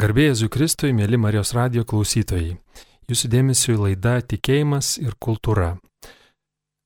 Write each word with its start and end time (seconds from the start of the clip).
Garbėjai 0.00 0.48
Kristui, 0.48 0.94
mėly 0.96 1.18
Marijos 1.20 1.50
radio 1.52 1.82
klausytojai. 1.84 2.54
Jūsų 3.10 3.28
dėmesio 3.34 3.74
į 3.74 3.80
laidą 3.82 4.14
Tikėjimas 4.24 4.94
ir 5.02 5.12
kultūra. 5.20 5.74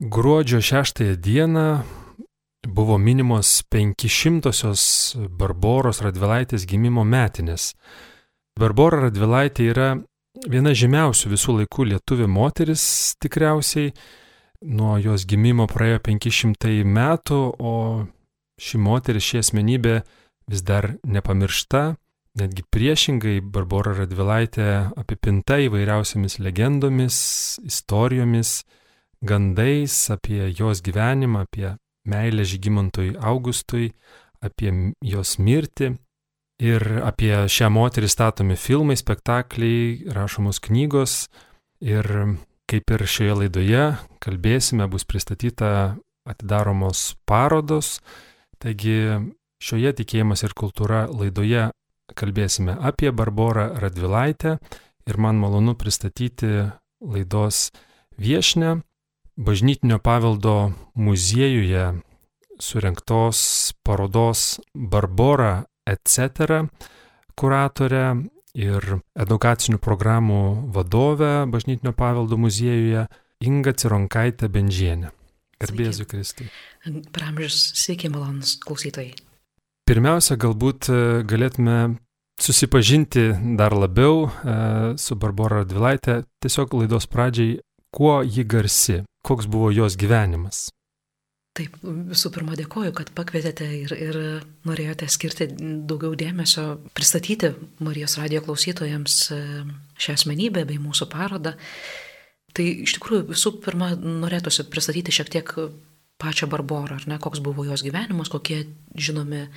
Gruodžio 0.02 0.58
6 0.58 1.04
dieną 1.22 1.84
buvo 2.66 2.98
minimos 2.98 3.60
500-osios 3.70 5.14
Barboros 5.30 6.02
Radvilaitės 6.02 6.66
gimimo 6.66 7.06
metinės. 7.06 7.76
Barbora 8.58 9.04
Radvilaitė 9.06 9.70
yra 9.70 9.88
viena 10.50 10.74
žymiausių 10.74 11.34
visų 11.36 11.58
laikų 11.60 11.90
lietuvių 11.94 12.26
moteris 12.26 13.14
tikriausiai. 13.22 13.94
Nuo 14.66 14.98
jos 14.98 15.22
gimimo 15.30 15.68
praėjo 15.70 16.02
500 16.10 16.80
metų, 16.82 17.42
o 17.62 17.74
ši 18.58 18.82
moteris, 18.90 19.28
ši 19.28 19.44
asmenybė 19.44 20.00
vis 20.50 20.66
dar 20.66 20.96
nepamiršta 21.06 21.92
Netgi 22.34 22.64
priešingai 22.66 23.36
Barbara 23.46 23.92
Radvilaitė 23.94 24.64
apipinta 24.98 25.60
įvairiausiamis 25.62 26.40
legendomis, 26.42 27.16
istorijomis, 27.62 28.64
gandais 29.22 29.94
apie 30.10 30.48
jos 30.50 30.80
gyvenimą, 30.82 31.44
apie 31.46 31.76
meilę 32.10 32.42
Žygimantui 32.42 33.12
Augustui, 33.22 33.92
apie 34.42 34.72
jos 34.98 35.36
mirtį. 35.38 35.94
Ir 36.62 36.82
apie 37.02 37.32
šią 37.50 37.68
moterį 37.74 38.10
statomi 38.10 38.58
filmai, 38.58 38.94
spektakliai, 38.98 40.10
rašomos 40.14 40.58
knygos. 40.62 41.28
Ir 41.82 42.06
kaip 42.70 42.90
ir 42.94 43.06
šioje 43.10 43.38
laidoje 43.44 43.86
kalbėsime, 44.22 44.86
bus 44.90 45.06
pristatyta 45.06 45.70
atidaromos 46.26 47.12
parodos. 47.30 48.00
Taigi 48.58 48.98
šioje 49.62 49.94
tikėjimas 50.02 50.46
ir 50.46 50.54
kultūra 50.58 51.06
laidoje 51.10 51.68
kalbėsime 52.12 52.76
apie 52.80 53.12
Barborą 53.12 53.70
Radvilaitę 53.80 54.58
ir 55.08 55.18
man 55.18 55.40
malonu 55.40 55.74
pristatyti 55.78 56.70
laidos 57.00 57.70
viešnę 58.18 58.80
bažnytinio 59.36 59.98
paveldo 59.98 60.72
muziejuje 60.94 62.00
surinktos 62.60 63.72
parodos 63.82 64.60
Barbora 64.74 65.64
etc. 65.86 66.68
kuratorę 67.34 68.06
ir 68.54 68.86
edukacinių 69.18 69.80
programų 69.82 70.70
vadovę 70.72 71.34
bažnytinio 71.50 71.92
paveldo 71.92 72.38
muziejuje 72.38 73.06
Inga 73.44 73.74
Cironkaitė 73.74 74.48
Benžienė. 74.48 75.10
Garbėsiu 75.60 76.06
Kristui. 76.08 76.46
Pramžius, 77.12 77.58
sveiki 77.76 78.08
malonus 78.12 78.54
klausytojai. 78.62 79.12
Pirmiausia, 79.84 80.38
galbūt 80.40 80.88
e, 80.88 80.98
galėtume 81.28 81.98
susipažinti 82.40 83.26
dar 83.58 83.74
labiau 83.76 84.24
e, 84.24 84.54
su 84.96 85.16
Barbara 85.20 85.60
Radvilaitė, 85.60 86.22
tiesiog 86.40 86.72
laidos 86.78 87.06
pradžiai, 87.10 87.58
kuo 87.94 88.22
ji 88.24 88.46
garsi, 88.48 89.02
koks 89.26 89.50
buvo 89.50 89.68
jos 89.74 89.98
gyvenimas. 90.00 90.70
Taip, 91.54 91.76
visų 91.84 92.32
pirma 92.34 92.56
dėkoju, 92.58 92.90
kad 92.96 93.12
pakvietėte 93.14 93.68
ir, 93.76 93.92
ir 93.94 94.16
norėjote 94.66 95.06
skirti 95.12 95.46
daugiau 95.86 96.16
dėmesio 96.18 96.64
pristatyti 96.96 97.52
Marijos 97.84 98.16
radijo 98.18 98.40
klausytojams 98.48 99.18
e, 99.36 99.42
šią 100.00 100.16
asmenybę 100.16 100.64
bei 100.66 100.80
mūsų 100.82 101.12
parodą. 101.12 101.54
Tai 102.56 102.66
iš 102.86 102.96
tikrųjų 102.96 103.28
visų 103.34 103.58
pirma 103.62 103.92
norėtųsi 104.00 104.64
pristatyti 104.72 105.14
šiek 105.14 105.30
tiek 105.36 105.54
pačią 106.22 106.48
Barborą, 106.50 106.98
ar 106.98 107.08
ne, 107.10 107.18
koks 107.18 107.42
buvo 107.44 107.64
jos 107.66 107.82
gyvenimas, 107.84 108.30
kokie 108.32 108.64
žinomi 108.94 109.48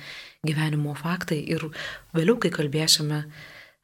gyvenimo 0.46 0.94
faktai. 0.98 1.38
Ir 1.54 1.68
vėliau, 2.16 2.38
kai 2.42 2.50
kalbėsime 2.54 3.24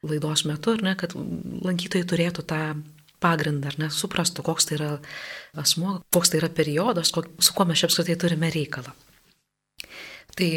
laidos 0.05 0.45
metu, 0.49 0.75
ar 0.75 0.83
ne, 0.85 0.93
kad 0.99 1.15
lankytojai 1.15 2.07
turėtų 2.09 2.45
tą 2.49 2.61
pagrindą, 3.23 3.71
ar 3.71 3.79
ne, 3.79 3.89
suprastų, 3.93 4.43
koks 4.45 4.69
tai 4.69 4.77
yra 4.79 4.91
asmo, 5.57 5.99
koks 6.13 6.33
tai 6.33 6.41
yra 6.43 6.51
periodas, 6.53 7.13
kok, 7.15 7.31
su 7.39 7.55
kuo 7.55 7.65
mes 7.67 7.81
čia 7.81 7.89
apskritai 7.89 8.17
turime 8.21 8.51
reikalą. 8.53 8.93
Tai 10.35 10.49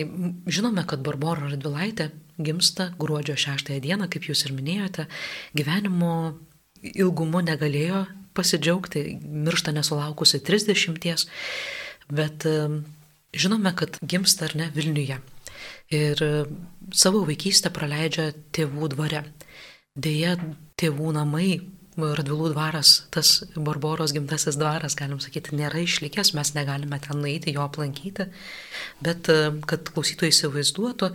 žinome, 0.51 0.83
kad 0.91 1.05
Barbora 1.07 1.53
Radvilaitė 1.53 2.11
gimsta 2.43 2.91
gruodžio 2.99 3.37
6 3.39 3.77
dieną, 3.85 4.09
kaip 4.11 4.27
jūs 4.27 4.43
ir 4.49 4.55
minėjote, 4.57 5.07
gyvenimo 5.55 6.15
ilgumu 6.83 7.45
negalėjo 7.47 8.03
pasidžiaugti, 8.35 9.05
miršta 9.23 9.75
nesulaukusi 9.75 10.43
30 10.47 10.99
bet 12.11 12.47
žinome, 13.37 13.75
kad 13.77 13.99
gimsta 14.03 14.49
ar 14.49 14.57
ne 14.57 14.71
Vilniuje. 14.75 15.19
Ir 15.95 16.21
savo 16.95 17.25
vaikystę 17.29 17.73
praleidžia 17.75 18.31
tėvų 18.55 18.93
dvare. 18.95 19.25
Deja, 19.99 20.37
tėvų 20.79 21.13
namai, 21.17 21.51
Radvilų 21.99 22.53
dvaras, 22.53 22.93
tas 23.11 23.41
Barboros 23.57 24.13
gimtasis 24.15 24.55
dvaras, 24.55 24.95
galim 24.95 25.19
sakyti, 25.19 25.57
nėra 25.59 25.81
išlikęs, 25.83 26.31
mes 26.39 26.53
negalime 26.55 27.01
ten 27.03 27.19
nueiti, 27.19 27.51
jo 27.57 27.65
aplankyti, 27.65 28.29
bet 29.03 29.27
kad 29.67 29.91
klausytojai 29.91 30.31
įsivaizduotų, 30.31 31.09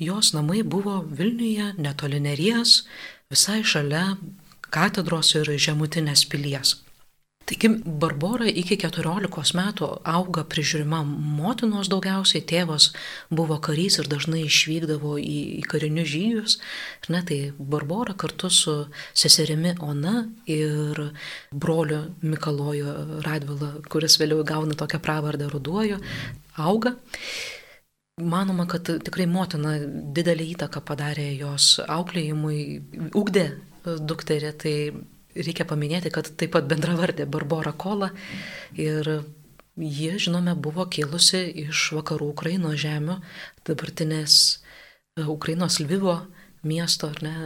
jos 0.00 0.32
namai 0.32 0.62
buvo 0.64 1.02
Vilniuje, 1.04 1.74
netoli 1.76 2.22
Neries, 2.24 2.86
visai 3.28 3.60
šalia 3.60 4.14
katedros 4.72 5.34
ir 5.36 5.52
žemutinės 5.52 6.24
pilies. 6.32 6.78
Taigi 7.46 7.68
Barbora 7.84 8.46
iki 8.46 8.76
14 8.78 9.56
metų 9.58 9.88
auga 10.06 10.44
prižiūrima 10.46 11.00
motinos 11.06 11.90
daugiausiai, 11.90 12.42
tėvas 12.46 12.90
buvo 13.34 13.58
karys 13.62 13.98
ir 13.98 14.10
dažnai 14.10 14.44
išvykdavo 14.46 15.16
į, 15.18 15.38
į 15.58 15.64
karinius 15.70 16.10
žygius. 16.12 16.58
Ir 17.02 17.14
ne, 17.16 17.22
tai 17.26 17.38
Barbora 17.58 18.14
kartu 18.18 18.50
su 18.52 18.76
seserimi 19.14 19.74
Ona 19.82 20.26
ir 20.50 21.00
broliu 21.50 22.04
Mikaloju 22.22 23.22
Radvila, 23.26 23.72
kuris 23.90 24.18
vėliau 24.22 24.46
gauna 24.46 24.78
tokią 24.78 25.02
pravardę 25.02 25.50
Ruduoju, 25.50 25.98
auga. 26.62 26.94
Manoma, 28.22 28.68
kad 28.68 28.86
tikrai 29.02 29.24
motina 29.26 29.78
didelį 30.14 30.52
įtaką 30.54 30.82
padarė 30.84 31.30
jos 31.40 31.78
auklėjimui, 31.90 32.58
ugdė 33.16 33.46
dukterį, 33.82 34.50
tai 34.60 34.74
reikia 35.36 35.66
paminėti, 35.68 36.12
kad 36.14 36.28
taip 36.38 36.54
pat 36.56 36.68
bendravardė 36.70 37.26
Barbara 37.30 37.72
Kola 37.72 38.10
ir 38.78 39.08
ji, 39.76 40.10
žinome, 40.18 40.54
buvo 40.54 40.86
kilusi 40.92 41.44
iš 41.64 41.92
vakarų 41.96 42.32
Ukrainos 42.34 42.80
žemių, 42.82 43.18
dabartinės 43.68 44.36
e, 45.16 45.24
Ukrainos 45.24 45.80
Lvivo 45.80 46.18
miesto 46.62 47.08
ar 47.12 47.22
ne 47.24 47.36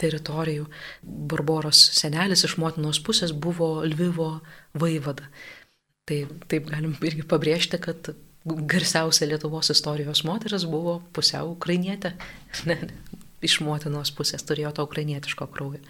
teritorijų. 0.00 0.66
Barboros 1.02 1.80
senelis 1.96 2.44
iš 2.44 2.56
motinos 2.60 3.00
pusės 3.04 3.32
buvo 3.32 3.80
Lvivo 3.84 4.40
vaivada. 4.76 5.28
Tai 6.06 6.22
taip 6.50 6.68
galim 6.70 6.94
irgi 7.02 7.24
pabrėžti, 7.26 7.80
kad 7.82 8.12
garsiausia 8.46 9.26
Lietuvos 9.26 9.72
istorijos 9.74 10.22
moteris 10.24 10.66
buvo 10.70 11.00
pusiau 11.12 11.56
ukrainietė. 11.56 12.14
Iš 13.46 13.60
motinos 13.60 14.12
pusės 14.16 14.46
turėjo 14.46 14.72
to 14.76 14.86
ukrainietiško 14.86 15.48
kraujo. 15.52 15.82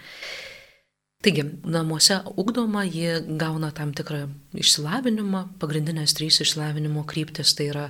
Taigi, 1.26 1.42
namuose 1.66 2.20
ugdoma, 2.38 2.84
jie 2.86 3.16
gauna 3.40 3.72
tam 3.74 3.90
tikrą 3.98 4.28
išsilavinimą, 4.54 5.40
pagrindinės 5.58 6.12
trys 6.14 6.38
išsilavinimo 6.44 7.02
kryptis 7.10 7.50
tai 7.58 7.66
yra 7.72 7.86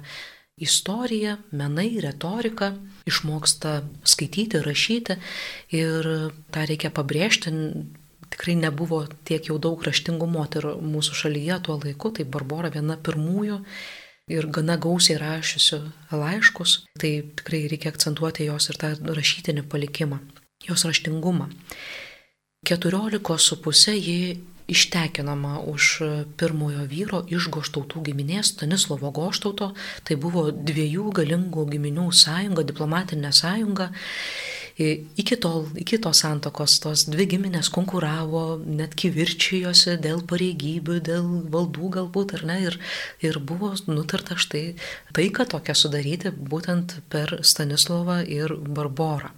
istorija, 0.56 1.34
menai, 1.52 1.90
retorika, 2.00 2.70
išmoksta 3.04 3.74
skaityti, 4.08 4.62
rašyti 4.64 5.18
ir 5.76 6.08
tą 6.48 6.64
reikia 6.70 6.88
pabrėžti, 6.96 7.52
tikrai 8.32 8.56
nebuvo 8.56 9.02
tiek 9.28 9.50
jau 9.50 9.58
daug 9.60 9.84
raštingų 9.84 10.30
moterų 10.32 10.72
mūsų 10.80 11.20
šalyje 11.20 11.60
tuo 11.68 11.76
laiku, 11.82 12.14
tai 12.16 12.24
Barbara 12.24 12.72
viena 12.72 12.96
pirmųjų 12.96 13.60
ir 14.32 14.48
gana 14.48 14.78
gausiai 14.80 15.20
rašiusių 15.20 15.82
laiškus, 16.24 16.78
tai 16.96 17.12
tikrai 17.36 17.66
reikia 17.68 17.92
akcentuoti 17.92 18.48
jos 18.48 18.72
ir 18.72 18.80
tą 18.80 18.94
rašytinį 19.20 19.68
palikimą, 19.68 20.24
jos 20.70 20.88
raštingumą. 20.88 21.52
14 22.66 23.38
su 23.38 23.60
pusė 23.62 23.94
ji 23.94 24.20
ištekinama 24.66 25.60
už 25.70 25.90
pirmojo 26.38 26.84
vyro 26.90 27.22
iš 27.30 27.48
goštautų 27.54 28.02
giminės 28.08 28.50
Stanislovo 28.56 29.12
goštauto, 29.14 29.72
tai 30.02 30.18
buvo 30.18 30.48
dviejų 30.50 31.12
galingų 31.20 31.66
giminių 31.70 32.10
sąjunga, 32.10 32.66
diplomatinė 32.66 33.32
sąjunga. 33.32 33.92
Iki 34.76 35.38
tol, 35.40 35.70
iki 35.80 35.96
tos 36.04 36.20
santokos, 36.20 36.74
tos 36.84 37.06
dvi 37.08 37.24
giminės 37.30 37.70
konkuravo, 37.72 38.58
net 38.60 38.92
kivirčijosi 38.98 39.96
dėl 40.04 40.20
pareigybių, 40.28 40.98
dėl 41.06 41.30
valdų 41.54 41.94
galbūt, 41.96 42.36
ar 42.36 42.44
ne, 42.50 42.58
ir, 42.66 42.76
ir 43.24 43.40
buvo 43.40 43.72
nutarta 43.88 44.36
štai 44.36 44.66
taiką 45.16 45.48
tokią 45.54 45.78
sudaryti 45.86 46.34
būtent 46.34 46.98
per 47.08 47.38
Stanislovą 47.40 48.20
ir 48.26 48.58
Barborą. 48.58 49.32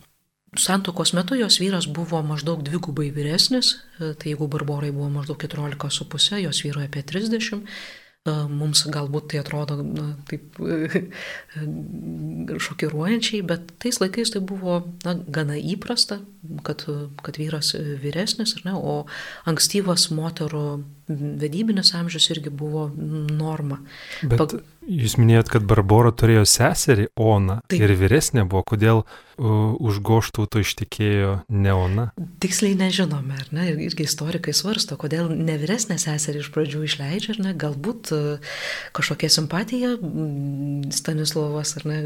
Santokos 0.56 1.12
metu 1.12 1.36
jos 1.36 1.58
vyras 1.60 1.84
buvo 1.92 2.22
maždaug 2.24 2.62
dvigubai 2.64 3.10
vyresnis, 3.12 3.74
tai 3.98 4.32
jeigu 4.32 4.48
Barborai 4.48 4.92
buvo 4.94 5.10
maždaug 5.12 5.36
14,5, 5.44 6.38
jos 6.46 6.62
vyroje 6.64 6.88
apie 6.88 7.02
30, 7.04 7.66
Mums 8.28 8.82
galbūt 8.92 9.30
tai 9.32 9.40
atrodo 9.40 9.78
na, 9.80 10.08
taip 10.28 10.58
šokiruojančiai, 12.66 13.40
bet 13.46 13.70
tais 13.80 14.00
laikais 14.02 14.34
tai 14.34 14.42
buvo 14.44 14.80
na, 15.06 15.14
gana 15.38 15.56
įprasta, 15.56 16.18
kad, 16.66 16.84
kad 17.24 17.38
vyras 17.40 17.72
vyresnis, 18.02 18.56
ne, 18.66 18.74
o 18.74 19.06
ankstyvas 19.48 20.08
moterų 20.12 20.64
vedybinis 21.08 21.94
amžius 21.96 22.28
irgi 22.34 22.52
buvo 22.52 22.88
norma. 22.98 23.80
Bet 24.20 24.42
Pag... 24.42 24.58
jūs 24.88 25.16
minėjot, 25.20 25.50
kad 25.52 25.66
Barbora 25.68 26.10
turėjo 26.16 26.44
seserį 26.48 27.08
Oną 27.20 27.60
Taip. 27.68 27.82
ir 27.84 27.92
vyresnė 28.00 28.44
buvo, 28.48 28.64
kodėl 28.72 29.02
uh, 29.04 29.76
už 29.76 30.00
goštauto 30.04 30.62
ištikėjo 30.64 31.34
ne 31.52 31.74
Ona? 31.76 32.06
Tiksliai 32.42 32.76
nežinome, 32.78 33.36
ar 33.36 33.52
ne, 33.54 33.68
irgi 33.84 34.08
istorikai 34.08 34.54
svarsto, 34.56 34.98
kodėl 35.00 35.30
ne 35.34 35.58
vyresnė 35.60 35.98
seserį 36.00 36.42
iš 36.42 36.50
pradžių 36.56 36.82
išleidžia, 36.88 37.36
ar 37.36 37.42
ne, 37.44 37.54
galbūt 37.64 38.12
uh, 38.16 38.52
kažkokia 38.96 39.30
simpatija 39.32 39.94
Stanislavas, 40.94 41.76
ar 41.80 41.88
ne, 41.88 42.02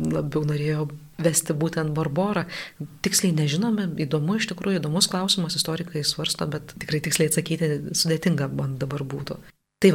labiau 0.00 0.44
norėjo 0.48 0.88
vesti 1.22 1.54
būtent 1.54 1.92
Barborą. 1.94 2.46
Tiksliai 3.04 3.34
nežinome, 3.36 3.90
įdomu 4.02 4.40
iš 4.40 4.48
tikrųjų, 4.50 4.80
įdomus 4.80 5.10
klausimas, 5.12 5.58
istorikai 5.60 6.04
svarsto, 6.06 6.48
bet 6.50 6.74
tikrai 6.80 7.02
tiksliai 7.04 7.30
atsakyti 7.30 7.74
sudėtinga 7.92 8.50
man 8.56 8.78
dabar 8.80 9.04
būtų. 9.06 9.38
Tai 9.82 9.90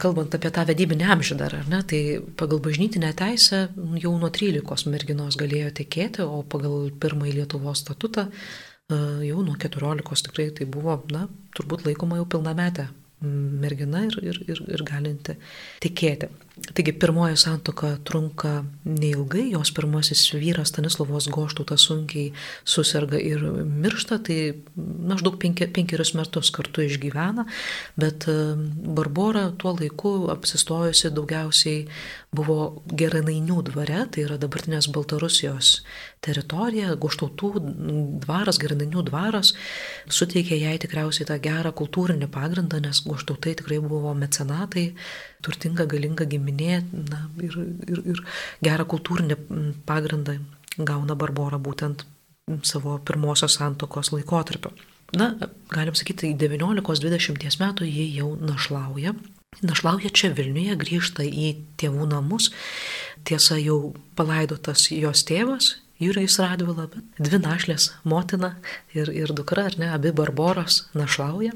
kalbant 0.00 0.32
apie 0.32 0.48
tą 0.54 0.62
vedybinę 0.64 1.10
amžių 1.12 1.36
dar, 1.36 1.52
ar 1.58 1.66
ne, 1.68 1.82
tai 1.84 2.00
pagal 2.40 2.62
bažnytinę 2.64 3.10
teisę 3.18 3.66
jau 4.00 4.14
nuo 4.16 4.30
13 4.32 4.88
merginos 4.88 5.36
galėjo 5.40 5.74
tekėti, 5.82 6.24
o 6.24 6.40
pagal 6.48 6.88
pirmąjį 7.02 7.34
Lietuvos 7.36 7.82
statutą 7.84 8.30
e, 8.30 8.96
jau 9.28 9.42
nuo 9.44 9.58
14 9.60 10.24
tikrai 10.30 10.48
tai 10.56 10.64
buvo, 10.64 10.96
na, 11.12 11.26
turbūt 11.52 11.84
laikoma 11.90 12.22
jau 12.22 12.30
pilnametė 12.32 12.88
mergina 13.20 14.06
ir, 14.08 14.16
ir, 14.24 14.40
ir, 14.48 14.62
ir 14.72 14.84
galinti 14.88 15.36
tikėti. 15.84 16.30
Taigi 16.58 16.92
pirmoji 16.92 17.36
santoka 17.40 17.94
trunka 18.04 18.64
neilgai, 18.84 19.46
jos 19.54 19.70
pirmasis 19.72 20.26
vyras 20.34 20.68
Stanislavos 20.70 21.28
Goštautas 21.32 21.86
sunkiai 21.88 22.32
susirga 22.68 23.18
ir 23.22 23.40
miršta, 23.64 24.18
tai 24.26 24.38
maždaug 24.76 25.38
penki, 25.40 25.68
penkerius 25.72 26.12
metus 26.18 26.50
kartu 26.54 26.84
išgyvena, 26.84 27.46
bet 28.00 28.26
Barbora 28.98 29.46
tuo 29.58 29.72
laiku 29.78 30.12
apsistojusi 30.34 31.12
daugiausiai 31.16 31.86
buvo 32.34 32.82
Geranainių 32.86 33.62
dvare, 33.70 34.04
tai 34.12 34.26
yra 34.26 34.36
dabartinės 34.38 34.90
Baltarusijos 34.92 35.80
teritorija, 36.20 36.92
Goštautų 37.00 37.52
dvaras, 38.26 38.60
Geranainių 38.60 39.06
dvaras, 39.08 39.54
suteikė 40.12 40.60
jai 40.60 40.76
tikriausiai 40.82 41.30
tą 41.30 41.40
gerą 41.42 41.72
kultūrinį 41.78 42.30
pagrindą, 42.30 42.82
nes 42.84 43.02
Goštautai 43.06 43.56
tikrai 43.62 43.80
buvo 43.82 44.12
mecenatai, 44.18 44.90
turtinga, 45.40 45.88
galinga 45.88 46.28
giminė 46.28 46.39
na, 46.92 47.24
ir, 47.42 47.58
ir, 47.88 48.02
ir 48.14 48.22
gerą 48.64 48.86
kultūrinį 48.90 49.36
pagrindą 49.88 50.38
gauna 50.78 51.16
Barbora 51.18 51.58
būtent 51.58 52.06
savo 52.66 52.98
pirmosios 53.06 53.58
santokos 53.58 54.12
laikotarpio. 54.14 54.72
Na, 55.18 55.32
galim 55.70 55.96
sakyti, 55.98 56.30
19-20 56.38 57.58
metų 57.60 57.86
ji 57.88 58.06
jau 58.14 58.32
našlauja. 58.38 59.14
Našlauja 59.66 60.12
čia 60.14 60.30
Vilniuje, 60.34 60.76
grįžta 60.78 61.26
į 61.26 61.56
tėvų 61.80 62.06
namus. 62.12 62.52
Tiesa, 63.26 63.58
jau 63.58 63.96
palaidotas 64.18 64.86
jos 64.94 65.24
tėvas, 65.26 65.74
Jūrijus 66.00 66.38
Radvila, 66.40 66.86
bet 66.88 67.26
dvi 67.28 67.42
našlės- 67.42 67.90
motina 68.12 68.54
ir, 68.94 69.10
ir 69.12 69.34
dukra, 69.36 69.66
ar 69.68 69.74
ne, 69.76 69.90
abi 69.92 70.12
Barboros 70.12 70.86
našlauja. 70.94 71.52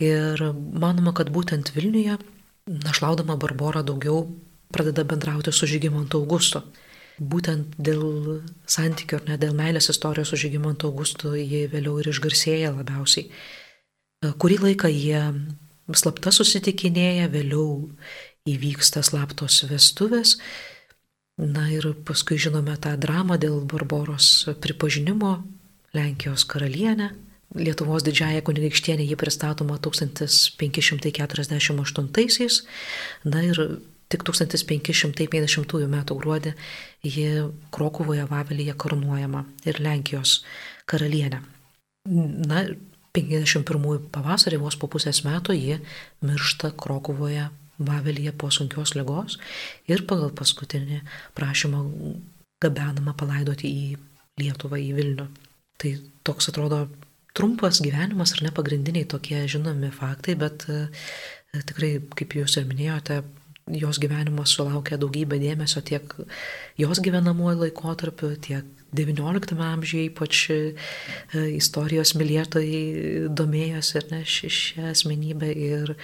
Ir 0.00 0.40
manoma, 0.74 1.12
kad 1.14 1.30
būtent 1.30 1.70
Vilniuje 1.76 2.18
našlaudama 2.66 3.36
Barbora 3.36 3.82
daugiau 3.82 4.24
pradeda 4.70 5.04
bendrauti 5.04 5.52
su 5.52 5.66
Žygimantu 5.66 6.20
Augustu. 6.20 6.62
Būtent 7.20 7.74
dėl 7.76 8.40
santykių 8.70 9.18
ar 9.18 9.24
ne 9.28 9.38
dėl 9.40 9.56
meilės 9.56 9.90
istorijos 9.92 10.32
su 10.32 10.38
Žygimantu 10.40 10.88
Augustu 10.88 11.34
jie 11.36 11.66
vėliau 11.68 11.98
ir 12.00 12.08
išgarsėja 12.12 12.72
labiausiai. 12.76 13.28
Kurį 14.40 14.58
laiką 14.64 14.88
jie 14.92 15.20
slapta 15.96 16.32
susitikinėja, 16.32 17.28
vėliau 17.32 17.90
įvyksta 18.48 19.02
slaptos 19.04 19.62
vestuvės. 19.68 20.36
Na 21.40 21.66
ir 21.72 21.86
paskui 22.04 22.36
žinome 22.40 22.76
tą 22.80 22.94
dramą 23.00 23.38
dėl 23.40 23.62
Barboros 23.68 24.48
pripažinimo 24.60 25.38
Lenkijos 25.96 26.44
karalienę, 26.44 27.10
Lietuvos 27.58 28.06
didžiąją 28.06 28.46
kunigaikštienę 28.46 29.02
jį 29.08 29.16
pristatoma 29.18 29.74
1548-aisiais, 29.82 32.54
na 33.26 33.42
ir 33.42 33.82
tik 34.10 34.22
1550 34.26 35.86
m. 35.86 35.96
gruodį 36.10 36.52
ji 37.06 37.28
Krokuvoje 37.74 38.24
Vavelyje 38.30 38.74
karūnuojama 38.74 39.44
ir 39.66 39.74
Lenkijos 39.82 40.44
karalienė. 40.90 41.38
Na, 42.06 42.64
51 43.14 44.10
pavasarį 44.14 44.60
vos 44.62 44.76
po 44.78 44.86
pusės 44.90 45.24
metų 45.26 45.54
ji 45.58 45.80
miršta 46.26 46.70
Krokuvoje 46.78 47.48
Vavelyje 47.80 48.32
po 48.36 48.50
sunkios 48.54 48.94
lygos 48.94 49.38
ir 49.88 50.04
pagal 50.06 50.30
paskutinį 50.36 51.00
prašymą 51.34 51.80
gabenama 52.60 53.14
palaidoti 53.16 53.70
į 53.70 53.96
Lietuvą, 54.40 54.78
į 54.78 54.92
Vilnių. 54.96 55.26
Tai 55.80 55.90
toks 56.24 56.48
atrodo 56.52 56.86
trumpas 57.36 57.80
gyvenimas 57.84 58.34
ar 58.36 58.44
ne 58.46 58.54
pagrindiniai 58.54 59.08
tokie 59.08 59.44
žinomi 59.50 59.92
faktai, 59.94 60.36
bet 60.40 60.66
e, 60.70 60.86
tikrai, 61.66 61.96
kaip 62.18 62.36
jūs 62.38 62.58
ir 62.60 62.68
minėjote, 62.70 63.22
jos 63.70 64.00
gyvenimas 64.02 64.54
sulaukė 64.56 64.98
daugybę 64.98 65.38
dėmesio 65.38 65.82
tiek 65.86 66.14
jos 66.80 67.00
gyvenamuoju 67.04 67.64
laikotarpiu, 67.64 68.32
tiek 68.42 68.66
XIX 68.96 69.60
amžiuje 69.62 70.08
ypač 70.10 70.42
e, 70.50 70.58
istorijos 71.54 72.16
mylėtojai 72.18 73.28
domėjosi 73.30 73.98
ir 74.00 74.08
ne 74.10 74.22
šią 74.26 74.88
asmenybę 74.90 75.50
ir 75.54 75.94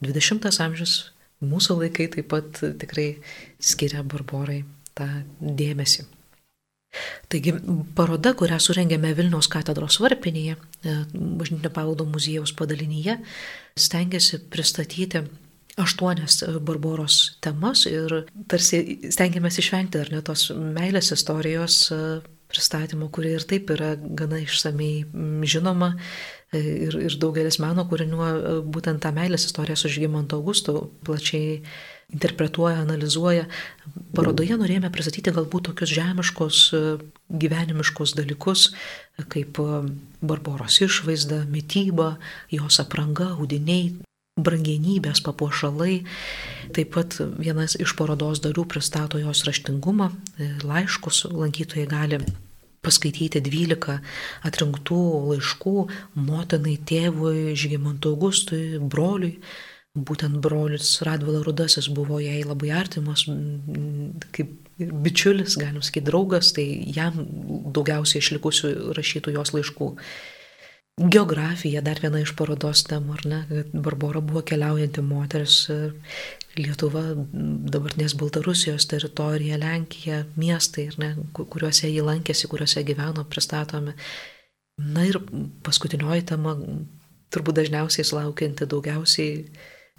XX 0.00 0.62
amžius 0.64 0.94
mūsų 1.44 1.80
laikai 1.82 2.08
taip 2.14 2.30
pat 2.32 2.62
tikrai 2.80 3.10
skiria 3.60 4.04
Barborai 4.04 4.62
tą 4.96 5.08
dėmesį. 5.40 6.06
Taigi 7.30 7.52
paroda, 7.94 8.32
kurią 8.34 8.58
surengėme 8.62 9.12
Vilniaus 9.14 9.48
katedros 9.50 10.00
varpinėje, 10.02 10.56
e, 10.82 10.96
Bažnytinio 11.14 11.70
paveldo 11.74 12.06
muziejaus 12.08 12.52
padalinyje, 12.58 13.20
stengiasi 13.78 14.40
pristatyti 14.50 15.22
aštuonias 15.80 16.42
Barboros 16.66 17.38
temas 17.44 17.84
ir 17.88 18.24
tarsi 18.50 18.82
stengiamės 19.14 19.60
išvengti 19.62 20.00
ar 20.02 20.10
ne 20.12 20.22
tos 20.26 20.48
meilės 20.50 21.12
istorijos 21.14 21.78
e, 21.94 22.00
pristatymo, 22.50 23.06
kuri 23.14 23.36
ir 23.38 23.46
taip 23.46 23.70
yra 23.70 23.94
gana 23.94 24.40
išsamei 24.42 25.04
žinoma 25.46 25.92
e, 25.94 26.58
ir, 26.58 26.98
ir 27.06 27.16
daugelis 27.22 27.60
meno 27.62 27.86
kūrinių 27.86 28.66
būtent 28.74 29.06
tą 29.06 29.14
meilės 29.14 29.46
istoriją 29.46 29.78
su 29.78 29.94
Žygimanto 29.94 30.42
Augustu 30.42 30.90
plačiai 31.06 31.62
interpretuoja, 32.14 32.82
analizuoja. 32.84 33.46
Parodoje 34.14 34.56
norėjome 34.58 34.90
pristatyti 34.92 35.32
galbūt 35.34 35.70
tokius 35.70 35.92
žemiškos, 35.94 36.60
gyvenimiškos 37.30 38.14
dalykus, 38.18 38.70
kaip 39.30 39.60
Barboros 40.20 40.80
išvaizda, 40.84 41.44
mytyba, 41.50 42.14
jos 42.52 42.80
apranga, 42.82 43.32
audiniai, 43.36 43.92
brangenybės, 44.40 45.22
papuošalai. 45.26 46.02
Taip 46.76 46.94
pat 46.96 47.18
vienas 47.40 47.76
iš 47.80 47.94
parodos 47.98 48.42
dalių 48.44 48.66
pristato 48.70 49.20
jos 49.20 49.44
raštingumą, 49.48 50.10
laiškus 50.64 51.26
lankytojai 51.30 51.88
gali 51.90 52.22
paskaityti 52.80 53.42
12 53.44 53.98
atrinktų 54.48 55.00
laiškų 55.30 55.74
motinai, 56.16 56.78
tėvui, 56.88 57.52
Žygimantui 57.58 58.14
Augustui, 58.14 58.62
broliui 58.80 59.36
būtent 59.98 60.38
brolis 60.42 61.00
Radvila 61.02 61.42
Rudasis 61.42 61.88
buvo 61.90 62.20
jai 62.22 62.42
labai 62.46 62.70
artimas, 62.74 63.24
kaip 64.34 64.52
bičiulis, 64.78 65.56
galim 65.60 65.82
sakyti, 65.82 66.06
draugas, 66.06 66.52
tai 66.56 66.66
jam 66.94 67.24
daugiausiai 67.74 68.22
išlikusių 68.22 68.92
rašytų 68.96 69.34
jos 69.34 69.52
laiškų. 69.56 69.90
Geografija, 71.00 71.80
dar 71.80 71.96
viena 72.02 72.20
iš 72.20 72.34
parodos 72.36 72.82
temų, 72.84 73.14
ar 73.16 73.26
ne, 73.26 73.64
Barbara 73.72 74.20
buvo 74.20 74.42
keliaujanti 74.46 75.02
moteris, 75.04 75.62
Lietuva, 76.58 77.02
dabartinės 77.72 78.16
Baltarusijos 78.18 78.88
teritorija, 78.90 79.56
Lenkija, 79.60 80.24
miestai, 80.36 80.88
ne, 81.00 81.12
kuriuose 81.32 81.88
jį 81.88 82.02
lankėsi, 82.04 82.50
kuriuose 82.50 82.82
gyveno, 82.84 83.22
pristatomi. 83.30 83.94
Na 84.80 85.04
ir 85.06 85.20
paskutinioji 85.64 86.26
tema, 86.32 86.56
turbūt 87.30 87.60
dažniausiai 87.60 88.08
sulaukianti 88.08 88.66
daugiausiai 88.68 89.44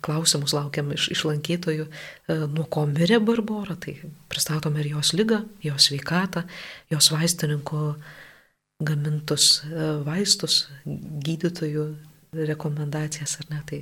klausimus 0.01 0.53
laukiam 0.55 0.91
iš, 0.95 1.09
iš 1.13 1.23
lankytojų, 1.29 1.87
e, 1.87 2.37
nuo 2.51 2.65
ko 2.71 2.85
mirė 2.89 3.19
Barbora, 3.23 3.75
tai 3.79 3.97
pristatome 4.31 4.81
ir 4.81 4.93
jos 4.95 5.13
lygą, 5.17 5.43
jos 5.65 5.89
sveikatą, 5.89 6.45
jos 6.93 7.11
vaistininko 7.13 7.95
gamintus 8.81 9.61
e, 9.65 9.89
vaistus, 10.05 10.65
gydytojų 10.85 11.87
rekomendacijas 12.49 13.37
ar 13.41 13.51
ne. 13.51 13.61
Tai 13.69 13.81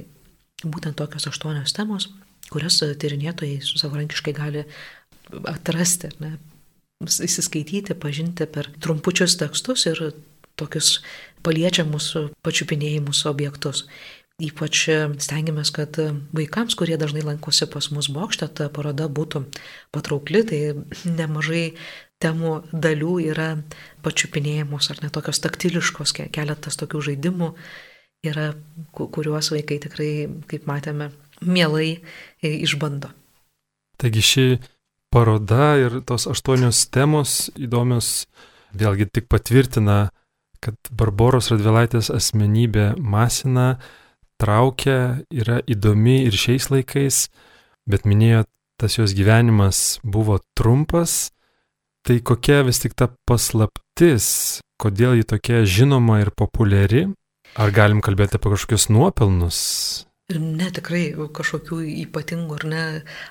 būtent 0.66 0.98
tokios 1.00 1.30
aštuonios 1.30 1.76
temos. 1.76 2.10
kurias 2.50 2.80
tyrinėtojai 2.82 3.60
savarankiškai 3.62 4.32
gali 4.34 4.64
atrasti, 5.46 6.10
ne, 6.18 6.32
įsiskaityti, 7.06 7.94
pažinti 7.94 8.48
per 8.50 8.72
trumpučius 8.82 9.38
tekstus 9.38 9.86
ir 9.86 10.02
tokius 10.58 11.00
paliečiamus 11.46 12.10
pačiupinėjimus 12.44 13.24
objektus. 13.30 13.86
Ypač 14.40 14.86
stengiamės, 15.20 15.74
kad 15.76 15.98
vaikams, 16.36 16.78
kurie 16.80 16.96
dažnai 17.00 17.26
lankosi 17.26 17.68
pas 17.68 17.90
mus 17.92 18.08
bokštą, 18.16 18.48
ta 18.56 18.70
paroda 18.72 19.10
būtų 19.12 19.44
patraukli, 19.92 20.46
tai 20.48 20.60
nemažai 21.04 21.74
temų 22.24 22.54
dalių 22.72 23.14
yra 23.32 23.50
pačiupinėjamos 24.04 24.92
ar 24.94 25.04
netokios 25.04 25.44
taktiliškos, 25.44 26.16
keletas 26.32 26.80
tokių 26.80 27.04
žaidimų 27.10 27.54
yra, 28.28 28.54
kuriuos 28.96 29.52
vaikai 29.54 29.80
tikrai, 29.84 30.12
kaip 30.48 30.68
matėme, 30.68 31.12
mielai 31.44 32.00
išbando. 32.44 33.12
Taigi 34.00 34.24
ši 34.24 34.46
paroda 35.12 35.74
ir 35.80 36.00
tos 36.08 36.28
aštuonios 36.32 36.86
temos 36.94 37.50
įdomios 37.60 38.28
vėlgi 38.76 39.10
tik 39.12 39.30
patvirtina, 39.32 40.10
kad 40.64 40.76
Barboros 40.92 41.50
Radvilaitės 41.54 42.12
asmenybė 42.12 42.94
masina, 43.00 43.80
traukia, 44.40 45.22
yra 45.30 45.60
įdomi 45.68 46.24
ir 46.28 46.36
šiais 46.36 46.70
laikais, 46.72 47.28
bet 47.90 48.08
minėjo, 48.08 48.46
tas 48.80 48.96
jos 48.96 49.14
gyvenimas 49.18 50.00
buvo 50.04 50.40
trumpas, 50.58 51.32
tai 52.08 52.20
kokia 52.24 52.64
vis 52.68 52.80
tik 52.80 52.96
ta 52.96 53.10
paslaptis, 53.28 54.62
kodėl 54.80 55.20
ji 55.20 55.28
tokia 55.36 55.64
žinoma 55.68 56.22
ir 56.24 56.32
populiari, 56.32 57.10
ar 57.60 57.74
galim 57.76 58.00
kalbėti 58.06 58.40
apie 58.40 58.54
kažkokius 58.56 58.88
nuopelnus? 58.94 59.60
Ne 60.30 60.68
tikrai 60.70 61.08
kažkokių 61.34 61.80
ypatingų 62.06 62.58
ar 62.60 62.66
ne 62.70 62.82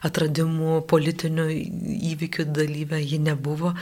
atradimų, 0.07 0.81
politinių 0.91 1.45
įvykių 2.11 2.49
dalyvę 2.51 2.99
ji 2.99 3.21
nebuvo. 3.23 3.77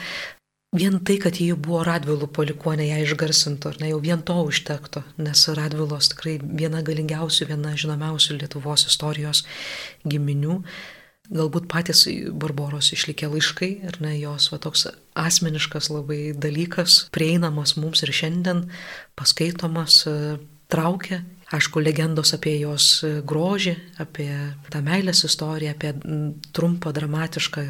Vien 0.74 0.98
tai, 1.06 1.16
kad 1.22 1.38
ji 1.38 1.54
buvo 1.54 1.84
Radvilų 1.86 2.26
palikuonė, 2.34 2.88
ją 2.90 2.98
išgarsintų, 3.04 3.70
ar 3.70 3.78
ne, 3.80 3.90
jau 3.92 4.00
vien 4.02 4.22
to 4.26 4.34
užtektų, 4.48 5.04
nes 5.22 5.44
Radvilos 5.54 6.10
tikrai 6.12 6.36
viena 6.42 6.82
galingiausių, 6.84 7.46
viena 7.52 7.76
žinomiausių 7.78 8.40
Lietuvos 8.40 8.88
istorijos 8.90 9.44
giminių. 10.04 10.58
Galbūt 11.30 11.70
patys 11.70 12.04
Barboros 12.34 12.92
išlikė 12.94 13.30
laiškai, 13.30 13.70
ar 13.88 13.96
ne, 14.02 14.16
jos 14.18 14.50
va 14.52 14.58
toks 14.62 14.88
asmeniškas 15.18 15.88
labai 15.94 16.34
dalykas, 16.34 17.06
prieinamas 17.14 17.76
mums 17.78 18.02
ir 18.06 18.12
šiandien, 18.14 18.66
paskaitomas, 19.18 20.04
traukia 20.70 21.22
Aišku, 21.54 21.78
legendos 21.78 22.32
apie 22.34 22.56
jos 22.58 23.04
grožį, 23.22 23.76
apie 24.02 24.30
tą 24.66 24.80
meilės 24.82 25.22
istoriją, 25.28 25.76
apie 25.76 25.92
trumpą 26.56 26.90
dramatišką 26.94 27.62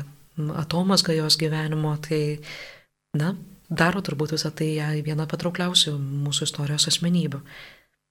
atomasgą 0.62 1.12
jos 1.18 1.36
gyvenimo, 1.40 1.92
tai, 2.00 2.38
na, 3.18 3.34
daro 3.68 4.02
turbūt 4.04 4.36
visą 4.36 4.52
tai 4.54 4.74
ją 4.76 4.92
vieną 5.06 5.26
patraukliausių 5.30 5.96
mūsų 5.98 6.48
istorijos 6.48 6.88
asmenybių. 6.92 7.42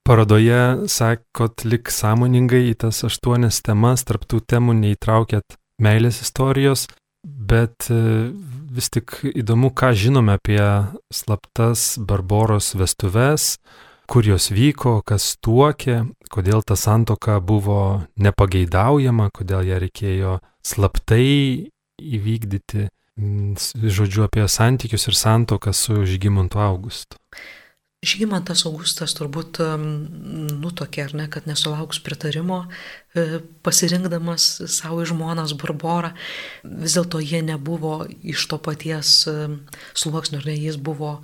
Parodoje 0.06 0.88
sakot, 0.92 1.64
lik 1.66 1.90
sąmoningai 1.90 2.68
į 2.70 2.76
tas 2.84 3.02
aštuonias 3.08 3.64
temas, 3.66 4.04
tarptų 4.06 4.44
temų 4.46 4.76
neįtraukėt 4.78 5.58
meilės 5.82 6.22
istorijos, 6.22 6.86
bet 7.26 7.90
e, 7.90 8.30
vis 8.76 8.92
tik 8.94 9.18
įdomu, 9.34 9.72
ką 9.74 9.96
žinome 9.98 10.38
apie 10.38 10.62
slaptas 11.10 11.96
Barboros 11.98 12.76
vestuves, 12.78 13.56
kur 14.06 14.28
jos 14.30 14.52
vyko, 14.54 15.00
kas 15.02 15.34
tuokė, 15.42 16.04
kodėl 16.30 16.62
ta 16.62 16.78
santoka 16.78 17.40
buvo 17.42 18.06
nepageidaujama, 18.22 19.32
kodėl 19.34 19.66
ją 19.66 19.80
reikėjo 19.82 20.36
slaptai 20.66 21.72
įvykdyti, 21.98 22.90
žodžiu, 23.18 24.26
apie 24.26 24.48
santykius 24.48 25.08
ir 25.08 25.16
santoką 25.16 25.74
su 25.74 26.04
Žygimantu 26.06 26.60
Augustu. 26.60 27.18
Žygimantas 28.06 28.66
Augustas 28.68 29.16
turbūt 29.18 29.58
nutokė, 30.62 31.08
ar 31.08 31.16
ne, 31.18 31.26
kad 31.32 31.48
nesulauks 31.50 32.02
pritarimo, 32.06 32.66
e, 33.16 33.40
pasirinkdamas 33.66 34.46
savo 34.70 35.06
žmonas 35.08 35.56
Barborą. 35.58 36.12
Vis 36.64 36.98
dėlto 37.00 37.24
jie 37.24 37.42
nebuvo 37.42 38.04
iš 38.22 38.46
to 38.52 38.60
paties 38.62 39.24
sluoksnio, 39.98 40.44
ar 40.44 40.52
ne, 40.52 40.58
jis 40.68 40.78
buvo 40.78 41.18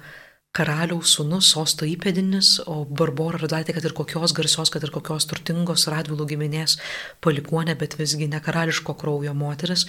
karaliaus 0.56 1.14
sūnus, 1.16 1.52
sosto 1.54 1.86
įpėdinis, 1.88 2.58
o 2.68 2.82
Barbora 2.88 3.40
Radvaitė, 3.40 3.76
kad 3.78 3.86
ir 3.88 3.96
kokios 3.96 4.34
garsios, 4.36 4.72
kad 4.74 4.84
ir 4.84 4.92
kokios 4.92 5.28
turtingos 5.30 5.88
Radvilų 5.92 6.28
giminės 6.34 6.80
palikuonė, 7.24 7.78
bet 7.80 7.96
visgi 8.00 8.28
ne 8.32 8.42
karališko 8.44 8.98
kraujo 9.00 9.36
moteris. 9.38 9.86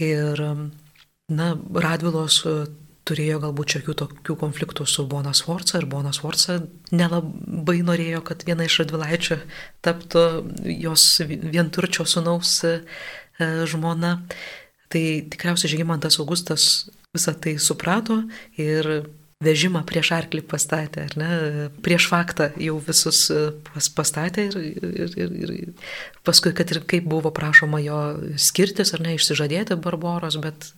Ir, 0.00 0.40
na, 1.32 1.54
Radvilos 1.56 2.40
e, 2.46 2.56
turėjo 3.06 3.40
galbūt 3.44 3.76
šiokių 3.76 3.94
tokių 4.02 4.36
konfliktų 4.40 4.86
su 4.90 5.06
Bona 5.10 5.32
Sforca 5.36 5.78
ir 5.80 5.86
Bona 5.90 6.12
Sforca 6.14 6.58
nelabai 6.94 7.78
norėjo, 7.86 8.22
kad 8.26 8.42
viena 8.46 8.66
iš 8.66 8.80
Radvilaičių 8.82 9.38
taptų 9.86 10.24
jos 10.74 11.06
vienturčio 11.26 12.06
sunaus 12.08 12.58
e, 12.66 12.78
žmona. 13.70 14.18
Tai 14.86 15.04
tikriausiai 15.32 15.72
Žygimantas 15.72 16.20
Augustas 16.22 16.86
visą 17.14 17.34
tai 17.34 17.56
suprato 17.62 18.20
ir 18.60 19.08
vežimą 19.44 19.82
prieš 19.84 20.12
arklį 20.16 20.42
pastatė, 20.48 21.06
ar 21.10 21.16
ne, 21.20 21.30
prieš 21.84 22.08
faktą 22.08 22.48
jau 22.62 22.78
visus 22.80 23.26
e, 23.32 23.40
pas, 23.68 23.88
pastatė 23.98 24.46
ir, 24.48 24.56
ir, 25.04 25.16
ir, 25.20 25.34
ir 25.36 25.90
paskui, 26.24 26.54
kad 26.56 26.72
ir 26.72 26.80
kaip 26.88 27.08
buvo 27.10 27.32
prašoma 27.36 27.82
jo 27.84 27.98
skirtis, 28.40 28.94
ar 28.96 29.04
ne, 29.04 29.16
išsižadėti 29.18 29.76
Barboros, 29.84 30.38
bet, 30.40 30.70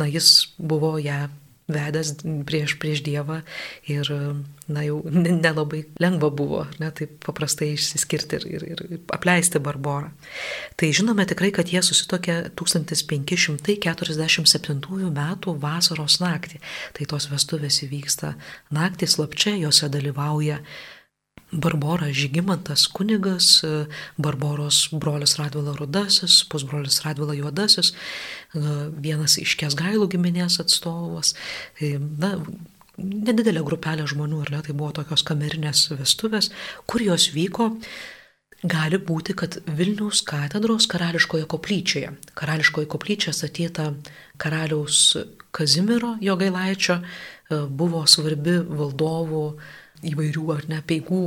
na, 0.00 0.08
jis 0.08 0.48
buvo 0.56 0.96
ją 1.02 1.26
vedęs 1.66 2.22
prieš, 2.46 2.78
prieš 2.78 3.02
Dievą 3.06 3.40
ir, 3.90 4.06
na, 4.70 4.82
jau 4.86 5.02
nelabai 5.10 5.82
lengva 6.02 6.30
buvo, 6.30 6.66
ne, 6.78 6.90
taip 6.94 7.24
paprastai 7.26 7.74
išsiskirti 7.74 8.36
ir, 8.38 8.44
ir, 8.54 8.64
ir 8.70 8.78
apleisti 9.14 9.58
Barborą. 9.62 10.10
Tai 10.78 10.86
žinome 10.94 11.26
tikrai, 11.28 11.50
kad 11.54 11.68
jie 11.72 11.82
susitokė 11.82 12.50
1547 12.58 15.10
m. 15.10 15.22
vasaros 15.66 16.14
naktį. 16.22 16.56
Tai 16.96 17.04
tos 17.14 17.24
vestuvės 17.32 17.76
įvyksta 17.86 18.28
naktį 18.74 19.06
slapčia, 19.10 19.52
juose 19.58 19.86
dalyvauja 19.90 20.58
Barbora 21.56 22.10
Žygimantas 22.12 22.86
kunigas, 22.92 23.64
Barboros 24.16 24.88
brolis 24.92 25.36
Radvila 25.40 25.74
Rudasis, 25.76 26.42
pusbrolis 26.50 27.00
Radvila 27.04 27.36
Juodasis, 27.36 27.94
vienas 28.54 29.38
iš 29.40 29.56
Kesgailų 29.60 30.08
giminės 30.12 30.60
atstovas. 30.62 31.34
Na, 32.20 32.36
nedidelė 32.96 33.64
grupelė 33.64 34.06
žmonių, 34.08 34.42
ar 34.44 34.52
ne, 34.56 34.60
tai 34.66 34.76
buvo 34.76 34.92
tokios 34.96 35.24
kamerinės 35.26 35.88
vestuvės, 35.96 36.50
kur 36.88 37.04
jos 37.04 37.30
vyko. 37.34 37.72
Gali 38.66 38.96
būti, 38.98 39.34
kad 39.36 39.58
Vilniaus 39.68 40.22
katedros 40.26 40.86
karališkoje 40.90 41.44
koplyčioje, 41.52 42.14
karališkoje 42.40 42.88
koplyčioje 42.88 43.34
statyta 43.36 43.90
karaliaus 44.40 45.12
Kazimiero 45.54 46.14
Jogailaičio, 46.24 46.96
buvo 47.68 48.00
svarbi 48.08 48.56
valdovų 48.64 49.44
įvairių 50.04 50.44
ar 50.54 50.66
ne 50.70 50.80
peigų 50.86 51.20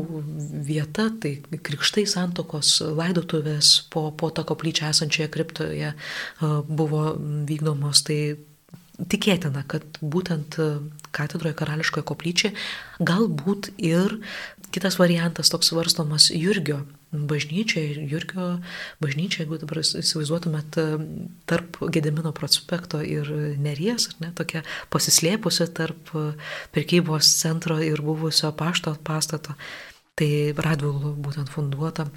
vieta, 0.68 1.10
tai 1.22 1.38
krikštai 1.50 2.06
santokos 2.10 2.78
laidotuvės 2.84 3.72
po, 3.94 4.10
po 4.12 4.30
tą 4.30 4.46
koplyčią 4.48 4.92
esančioje 4.94 5.32
kriptoje 5.34 5.94
buvo 6.68 7.16
vykdomos, 7.50 8.04
tai 8.08 8.38
tikėtina, 9.00 9.64
kad 9.70 10.00
būtent 10.02 10.60
katedroje 11.16 11.56
karališkoje 11.60 12.06
koplyčioje 12.08 12.56
galbūt 13.00 13.72
ir 13.78 14.20
kitas 14.76 15.00
variantas 15.00 15.50
toks 15.50 15.72
svarstomas 15.72 16.30
Jurgio 16.36 16.84
bažnyčia 17.12 17.82
ir 17.82 18.00
Jurgio 18.12 18.48
bažnyčia, 19.02 19.44
jeigu 19.44 19.58
dabar 19.62 19.82
įsivaizduotumėt 19.82 20.78
tarp 21.50 21.80
Gedemino 21.90 22.32
prospekto 22.38 23.02
ir 23.02 23.30
Neries, 23.58 24.10
ar 24.12 24.24
ne, 24.24 24.32
tokia 24.38 24.64
pasislėpusi 24.94 25.70
tarp 25.74 26.14
prekybos 26.76 27.34
centro 27.42 27.80
ir 27.82 28.04
buvusio 28.06 28.54
pašto 28.58 28.96
pastato, 29.04 29.58
tai 30.20 30.54
Radvilų 30.58 31.16
būtent 31.26 31.52
funduota. 31.54 32.10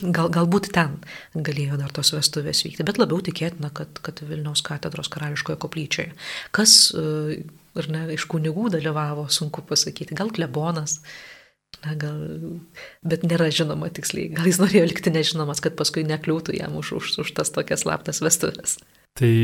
Gal, 0.00 0.30
galbūt 0.32 0.70
ten 0.72 0.94
galėjo 1.36 1.76
dar 1.76 1.92
tos 1.92 2.14
vestuvės 2.14 2.62
vykti, 2.64 2.86
bet 2.88 2.96
labiau 2.96 3.20
tikėtina, 3.20 3.68
kad, 3.76 3.98
kad 4.00 4.22
Vilniaus 4.24 4.62
katedros 4.64 5.10
karališkoje 5.12 5.58
koplyčioje. 5.60 6.14
Kas, 6.56 6.76
ar 6.96 7.88
ne, 7.92 8.06
iš 8.16 8.24
kunigų 8.32 8.70
dalyvavo, 8.72 9.26
sunku 9.28 9.60
pasakyti, 9.68 10.16
gal 10.16 10.32
klebonas, 10.32 11.02
Na, 11.80 11.94
gal, 11.96 12.18
bet 13.06 13.22
nėra 13.24 13.48
žinoma 13.54 13.88
tiksliai. 13.94 14.28
Gal 14.36 14.48
jis 14.50 14.58
norėjo 14.60 14.88
likti 14.90 15.12
nežinomas, 15.14 15.62
kad 15.64 15.78
paskui 15.78 16.04
nekliūtų 16.04 16.58
jam 16.58 16.74
už, 16.76 16.92
už, 16.98 17.12
už 17.24 17.30
tas 17.38 17.52
tokias 17.54 17.86
slaptas 17.86 18.20
vestuvės. 18.20 18.76
Tai 19.16 19.34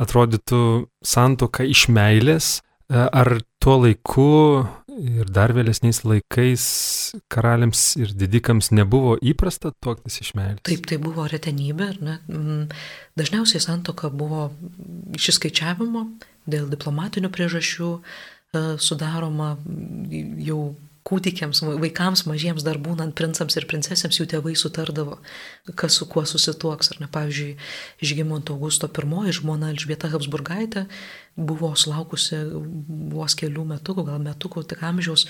atrodytų 0.00 0.62
santoka 1.04 1.66
iš 1.68 1.86
meilės, 1.92 2.54
e, 2.88 2.96
ar 2.96 3.34
tuo 3.62 3.76
laiku 3.84 4.30
ir 4.92 5.28
dar 5.32 5.52
vėlesniais 5.56 6.02
laikais 6.06 6.64
karaliams 7.32 7.82
ir 8.00 8.12
didikams 8.18 8.70
nebuvo 8.72 9.14
įprasta 9.20 9.72
tuoktis 9.84 10.20
iš 10.24 10.32
meilės. 10.38 10.62
Taip, 10.68 10.86
tai 10.88 10.98
buvo 11.02 11.26
retenybė, 11.30 11.88
ne? 12.00 12.18
Mm, 12.30 12.62
dažniausiai 13.20 13.62
santoka 13.62 14.08
buvo 14.08 14.48
išsiskaičiavimo 15.18 16.06
dėl 16.50 16.70
diplomatinių 16.72 17.30
priežasčių 17.32 17.90
e, 17.92 18.64
sudaroma 18.82 19.54
jau 20.42 20.62
kūdikiams, 21.08 21.62
vaikams 21.82 22.24
mažiems 22.28 22.62
dar 22.66 22.78
būnant 22.82 23.14
princams 23.18 23.56
ir 23.58 23.66
princesėms 23.70 24.20
jų 24.20 24.28
tėvai 24.30 24.54
sutardavo, 24.58 25.18
kas 25.78 25.98
su 25.98 26.06
kuo 26.10 26.22
susituoks. 26.28 26.92
Ar 26.94 27.02
ne, 27.02 27.08
pavyzdžiui, 27.10 27.56
Žygimonto 28.02 28.54
Augusto 28.54 28.88
pirmoji 28.92 29.34
žmona 29.40 29.72
Elžbieta 29.72 30.12
Habsburgaitė 30.12 30.86
buvo 31.32 31.70
sulaukusi 31.78 32.36
vos 33.12 33.34
kelių 33.40 33.64
metukų, 33.70 34.04
gal 34.04 34.20
metukų 34.22 34.66
tik 34.68 34.82
amžiaus, 34.84 35.24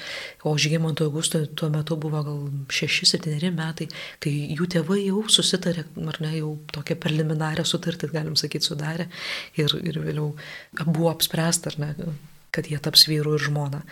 o 0.45 0.55
Žygimonto 0.59 1.07
Augusto 1.07 1.45
tuo 1.47 1.71
metu 1.73 1.97
buvo 2.01 2.25
gal 2.27 2.41
6-7 2.67 3.53
metai, 3.55 3.87
kai 4.23 4.33
jų 4.53 4.67
tėvai 4.77 5.05
jau 5.07 5.23
susitarė, 5.31 5.87
ar 6.11 6.19
ne, 6.25 6.33
jau 6.41 6.57
tokią 6.75 6.99
preliminarią 7.01 7.65
sutartį, 7.69 8.11
galim 8.17 8.35
sakyti, 8.37 8.67
sudarė 8.67 9.07
ir, 9.57 9.77
ir 9.79 10.03
vėliau 10.03 10.33
buvo 10.83 11.13
apspręsta, 11.15 11.73
ar 11.73 11.79
ne, 11.81 12.11
kad 12.53 12.67
jie 12.69 12.83
taps 12.83 13.07
vyru 13.09 13.39
ir 13.39 13.47
žmona. 13.47 13.87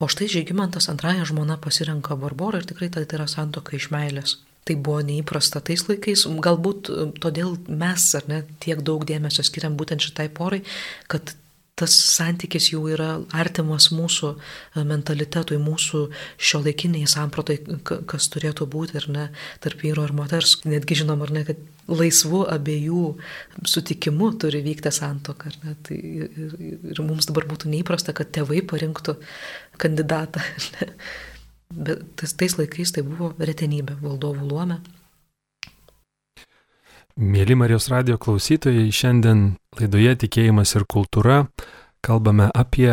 O 0.00 0.08
štai 0.08 0.28
Žygimantas 0.32 0.88
antrąją 0.88 1.26
žmoną 1.28 1.58
pasirenka 1.60 2.16
Barborą 2.16 2.62
ir 2.62 2.66
tikrai 2.70 2.88
tai 2.88 3.04
yra 3.04 3.26
santoka 3.28 3.76
iš 3.76 3.90
meilės. 3.92 4.38
Tai 4.64 4.76
buvo 4.76 5.00
neįprasta 5.04 5.60
tais 5.64 5.82
laikais, 5.88 6.24
galbūt 6.46 6.88
todėl 7.20 7.54
mes 7.68 8.06
ar 8.16 8.24
ne 8.28 8.40
tiek 8.64 8.80
daug 8.84 9.04
dėmesio 9.08 9.44
skiriam 9.44 9.76
būtent 9.76 10.04
šitai 10.04 10.28
porai, 10.32 10.62
kad 11.08 11.34
tas 11.80 11.94
santykis 12.14 12.70
jau 12.72 12.82
yra 12.92 13.14
artimas 13.36 13.88
mūsų 13.94 14.30
e, 14.34 14.84
mentalitetui, 14.86 15.58
mūsų 15.62 16.02
šio 16.36 16.62
laikiniai 16.64 17.08
samprotai, 17.10 17.58
kas 17.84 18.28
turėtų 18.32 18.68
būti 18.70 19.00
ir 19.00 19.08
ne 19.12 19.26
tarp 19.64 19.84
vyro 19.84 20.04
ir 20.06 20.14
moters. 20.16 20.58
Netgi 20.68 21.00
žinom, 21.02 21.24
ar 21.24 21.34
ne, 21.34 21.44
kad 21.48 21.64
laisvu 21.90 22.44
abiejų 22.52 23.06
sutikimu 23.68 24.30
turi 24.40 24.62
vykti 24.66 24.92
santoka. 24.94 25.52
Tai 25.86 25.96
ir, 25.96 26.54
ir 26.92 27.02
mums 27.06 27.28
dabar 27.30 27.48
būtų 27.50 27.72
neįprasta, 27.72 28.14
kad 28.16 28.30
tėvai 28.36 28.62
parinktų 28.70 29.16
kandidatą. 29.80 30.44
Bet 31.70 32.02
tais 32.18 32.56
laikais 32.58 32.94
tai 32.94 33.04
buvo 33.06 33.32
retenybė 33.38 34.00
valdovų 34.02 34.48
luome. 34.50 34.80
Mėly 37.18 37.56
Marijos 37.58 37.88
radio 37.90 38.14
klausytojai, 38.22 38.86
šiandien 38.94 39.40
laidoje 39.80 40.12
Tikėjimas 40.22 40.76
ir 40.78 40.84
kultūra 40.86 41.40
kalbame 42.06 42.46
apie 42.54 42.92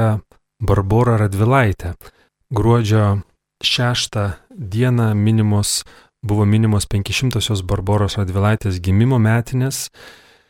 Barborą 0.57 1.19
Radvilaitę. 1.21 1.93
Gruodžio 2.49 3.21
6 3.61 4.17
dieną 4.49 5.13
minimos, 5.15 5.83
buvo 6.25 6.45
minimos 6.45 6.87
500-osios 6.89 7.61
Barboros 7.61 8.17
Radvilaitės 8.17 8.79
gimimo 8.81 9.19
metinės. 9.21 9.87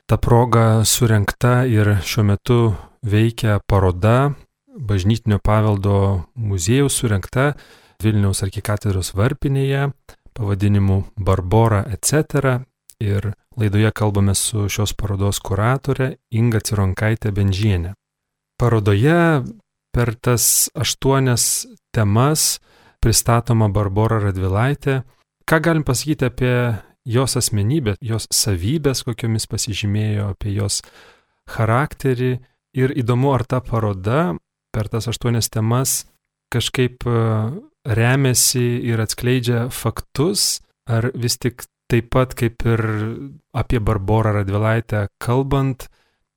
Ta 0.08 0.16
proga 0.16 0.86
surenkta 0.88 1.66
ir 1.68 1.98
šiuo 2.08 2.24
metu 2.24 2.60
veikia 3.04 3.60
paroda 3.68 4.32
bažnytinio 4.78 5.42
paveldo 5.44 5.98
muziejus 6.36 7.02
surenkta 7.02 7.52
Vilniaus 8.04 8.44
arkikatedros 8.46 9.12
varpinėje 9.18 9.90
pavadinimu 10.38 11.02
Barbora 11.18 11.82
etc. 11.92 12.62
Ir 13.02 13.34
Laidoje 13.58 13.92
kalbame 13.92 14.36
su 14.36 14.70
šios 14.70 14.94
parodos 14.94 15.40
kuratore 15.42 16.16
Inga 16.30 16.60
Cironkaitė 16.62 17.32
Benžienė. 17.34 17.96
Parodoje 18.58 19.44
per 19.94 20.14
tas 20.22 20.70
aštuonias 20.78 21.66
temas 21.94 22.60
pristatoma 23.02 23.70
Barbara 23.74 24.20
Radvilaitė. 24.22 25.02
Ką 25.50 25.60
galim 25.64 25.86
pasakyti 25.88 26.28
apie 26.28 26.54
jos 27.08 27.38
asmenybę, 27.40 27.96
jos 28.02 28.28
savybės, 28.34 29.02
kokiomis 29.08 29.48
pasižymėjo, 29.50 30.34
apie 30.36 30.54
jos 30.54 30.84
charakterį. 31.50 32.36
Ir 32.78 32.94
įdomu, 33.00 33.32
ar 33.34 33.46
ta 33.48 33.62
paroda 33.64 34.36
per 34.76 34.92
tas 34.92 35.08
aštuonias 35.10 35.50
temas 35.50 36.04
kažkaip 36.54 37.08
e, 37.08 37.22
remiasi 37.88 38.68
ir 38.86 39.02
atskleidžia 39.02 39.68
faktus, 39.74 40.60
ar 40.86 41.10
vis 41.16 41.40
tik 41.42 41.66
taip 41.92 42.10
pat 42.14 42.36
kaip 42.38 42.66
ir 42.68 42.84
apie 43.56 43.80
Barborą 43.80 44.34
Radvilaitę 44.40 45.08
kalbant, 45.24 45.88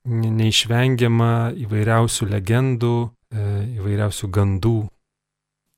neišvengiama 0.07 1.53
įvairiausių 1.67 2.31
legendų, 2.31 2.95
e, 3.35 3.45
įvairiausių 3.81 4.31
gandų. 4.37 4.79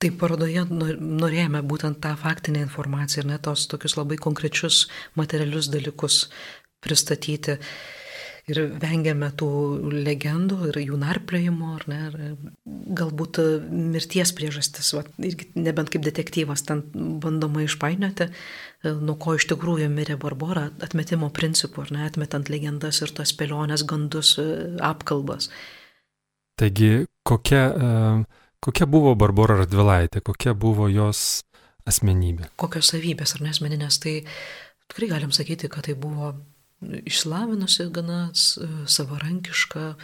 Taip 0.03 0.19
parodoje 0.19 0.65
norėjome 0.67 1.63
būtent 1.63 2.01
tą 2.03 2.17
faktinę 2.19 2.65
informaciją 2.67 3.23
ir 3.23 3.31
net 3.33 3.45
tos 3.47 3.69
tokius 3.71 3.97
labai 3.97 4.19
konkrečius 4.19 4.89
materialius 5.15 5.71
dalykus 5.71 6.29
pristatyti 6.83 7.59
ir 8.51 8.59
vengiame 8.83 9.29
tų 9.39 9.49
legendų 9.93 10.71
ir 10.71 10.79
jų 10.83 10.99
narpliojimo, 10.99 11.75
ar 11.77 11.85
ne, 11.91 12.01
galbūt 12.99 13.39
mirties 13.71 14.33
priežastis, 14.35 14.91
va, 14.97 15.05
irgi 15.23 15.49
nebent 15.55 15.93
kaip 15.93 16.03
detektyvas 16.07 16.65
ten 16.67 16.83
bandoma 17.23 17.63
išpainioti, 17.67 18.29
nuo 18.99 19.15
ko 19.23 19.37
iš 19.39 19.47
tikrųjų 19.53 19.87
mirė 19.93 20.19
Barbora, 20.23 20.69
atmetimo 20.83 21.31
principų, 21.35 21.87
ar 21.87 21.95
ne, 21.95 22.09
atmetant 22.09 22.51
legendas 22.51 23.03
ir 23.05 23.15
tas 23.15 23.31
spėlionės, 23.35 23.87
gandus, 23.87 24.35
apkalbas. 24.83 25.53
Taigi, 26.59 27.07
kokia, 27.27 27.65
kokia 28.63 28.91
buvo 28.91 29.15
Barbora 29.19 29.61
Radvilaitė, 29.63 30.21
kokia 30.27 30.57
buvo 30.59 30.91
jos 30.91 31.45
asmenybė? 31.89 32.51
Kokios 32.61 32.91
savybės 32.93 33.37
ar 33.39 33.47
nesmeninės, 33.47 34.03
tai 34.03 34.19
tikrai 34.91 35.15
galim 35.15 35.31
sakyti, 35.35 35.71
kad 35.73 35.87
tai 35.87 35.95
buvo 35.99 36.35
išlavinusi, 37.05 37.89
gana 37.95 38.29
savarankiška, 38.87 39.95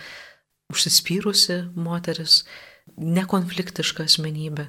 užsispyrusi 0.72 1.62
moteris, 1.76 2.42
nekonfliktiška 2.96 4.06
asmenybė. 4.08 4.68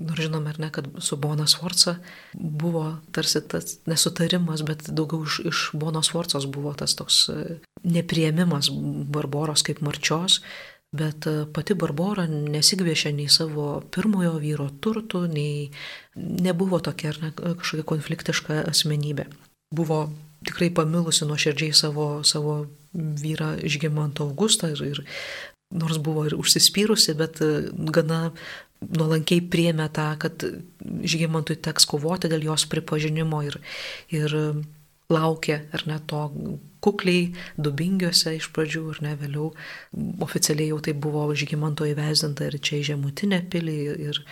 Nors 0.00 0.22
žinome, 0.22 0.50
ar 0.52 0.58
ne, 0.62 0.70
kad 0.74 0.88
su 1.02 1.16
Bona 1.20 1.46
Sforca 1.50 1.96
buvo 2.34 2.84
tarsi 3.14 3.42
tas 3.48 3.78
nesutarimas, 3.90 4.62
bet 4.66 4.88
daugiau 4.90 5.24
iš, 5.26 5.40
iš 5.50 5.62
Bonos 5.78 6.10
Sforcos 6.10 6.46
buvo 6.50 6.74
tas 6.78 6.94
toks 6.98 7.22
e, 7.32 7.58
nepriemimas 7.82 8.70
Barboros 8.70 9.64
kaip 9.66 9.82
marčios, 9.86 10.40
bet 10.94 11.26
e, 11.30 11.44
pati 11.54 11.74
Barbora 11.78 12.26
nesigviešė 12.30 13.14
nei 13.16 13.30
savo 13.30 13.80
pirmojo 13.94 14.36
vyro 14.42 14.70
turtų, 14.82 15.26
nei 15.30 15.70
nebuvo 16.14 16.82
tokia 16.82 17.14
ar 17.14 17.22
ne 17.24 17.34
kažkokia 17.34 17.86
konfliktiška 17.94 18.64
asmenybė. 18.70 19.26
Buvo 19.74 20.04
tikrai 20.46 20.70
pamilusi 20.74 21.28
nuoširdžiai 21.28 21.76
savo, 21.76 22.08
savo 22.24 22.64
vyrą 22.94 23.56
Žygimantą 23.62 24.24
Augustą 24.30 24.72
ir, 24.72 24.82
ir 24.82 25.04
nors 25.70 26.00
buvo 26.02 26.26
ir 26.26 26.34
užsispyrusi, 26.38 27.14
bet 27.18 27.40
e, 27.44 27.70
gana 27.94 28.30
nuolankiai 28.80 29.44
priemė 29.52 29.90
tą, 29.94 30.08
kad 30.22 30.44
Žygimantui 30.80 31.58
teks 31.62 31.86
kovoti 31.88 32.30
dėl 32.32 32.48
jos 32.48 32.66
pripažinimo 32.70 33.42
ir, 33.46 33.60
ir 34.14 34.36
laukė, 35.10 35.58
ar 35.74 35.84
ne 35.90 35.98
to 36.08 36.22
kukliai, 36.80 37.34
dubingiuose 37.60 38.36
iš 38.38 38.48
pradžių, 38.54 38.84
ar 38.94 39.02
ne 39.04 39.12
vėliau. 39.20 39.50
Oficialiai 40.24 40.70
jau 40.72 40.80
tai 40.86 40.96
buvo 40.96 41.26
Žygimanto 41.36 41.88
įvesdinta 41.90 42.48
ir 42.48 42.58
čia 42.62 42.80
į 42.80 42.88
žemutinę 42.94 43.42
pilį 43.52 43.78
ir 44.08 44.24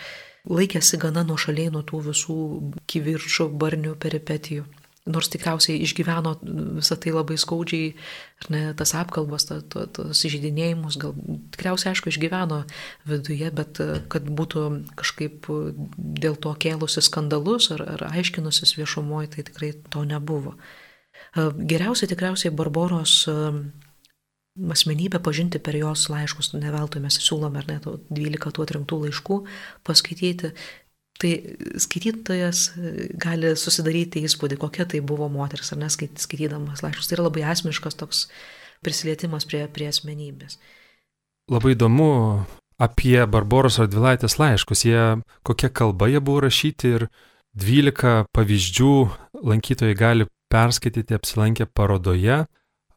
laikėsi 0.49 0.97
gana 0.97 1.21
nuošaliai 1.27 1.69
nuo 1.75 1.83
tų 1.85 2.01
visų 2.09 2.39
kivirčių, 2.89 3.51
barnių 3.61 3.93
peripetijų 4.01 4.65
nors 5.09 5.29
tikriausiai 5.33 5.79
išgyveno 5.85 6.35
visą 6.79 6.97
tai 7.01 7.13
labai 7.15 7.37
skaudžiai, 7.41 7.93
ne, 8.53 8.61
tas 8.77 8.93
apkalbas, 8.97 9.47
ta, 9.49 9.59
ta, 9.61 9.85
tas 9.95 10.23
žydinėjimus, 10.23 10.99
gal 11.01 11.15
tikriausiai 11.55 11.93
aišku 11.93 12.13
išgyveno 12.13 12.61
viduje, 13.09 13.49
bet 13.55 13.81
kad 14.11 14.29
būtų 14.39 14.65
kažkaip 14.99 15.49
dėl 15.97 16.37
to 16.39 16.53
kėlusi 16.61 17.03
skandalus 17.05 17.71
ar, 17.75 17.85
ar 17.97 18.07
aiškinusis 18.11 18.77
viešumoje, 18.79 19.33
tai 19.35 19.47
tikrai 19.49 19.73
to 19.89 20.05
nebuvo. 20.07 20.55
Geriausia 21.35 22.07
tikriausiai 22.09 22.53
Barboros 22.55 23.25
asmenybę 24.71 25.19
pažinti 25.23 25.59
per 25.59 25.75
jos 25.75 26.09
laiškus, 26.11 26.53
ne 26.57 26.71
veltui 26.73 27.01
mes 27.03 27.19
siūlome 27.21 27.61
ar 27.61 27.67
net 27.69 27.87
12 28.09 28.51
tų 28.55 28.65
atrinktų 28.65 28.99
laiškų 29.05 29.37
paskaityti 29.87 30.51
Tai 31.19 31.31
skaitytojas 31.83 32.61
e, 32.79 32.91
gali 33.19 33.51
susidaryti 33.59 34.23
įspūdį, 34.23 34.55
kokia 34.61 34.85
tai 34.87 35.01
buvo 35.03 35.27
moteris, 35.31 35.73
ar 35.75 35.81
neskaitydamas 35.81 36.83
laiškus. 36.85 37.09
Tai 37.09 37.17
yra 37.17 37.25
labai 37.27 37.43
asmeniškas 37.51 37.99
toks 37.99 38.21
prisilietimas 38.85 39.47
prie, 39.49 39.65
prie 39.67 39.89
asmenybės. 39.91 40.55
Labai 41.51 41.73
įdomu 41.75 42.11
apie 42.79 43.17
Barboros 43.27 43.81
Radvilaitės 43.81 44.37
laiškus, 44.39 44.85
jie, 44.87 45.01
kokia 45.43 45.71
kalba 45.73 46.07
jie 46.07 46.21
buvo 46.23 46.45
rašyti 46.45 46.93
ir 46.95 47.09
12 47.59 48.29
pavyzdžių 48.35 48.93
lankytojai 49.49 49.97
gali 49.99 50.29
perskaityti 50.49 51.17
apsilankę 51.17 51.67
parodoje. 51.67 52.45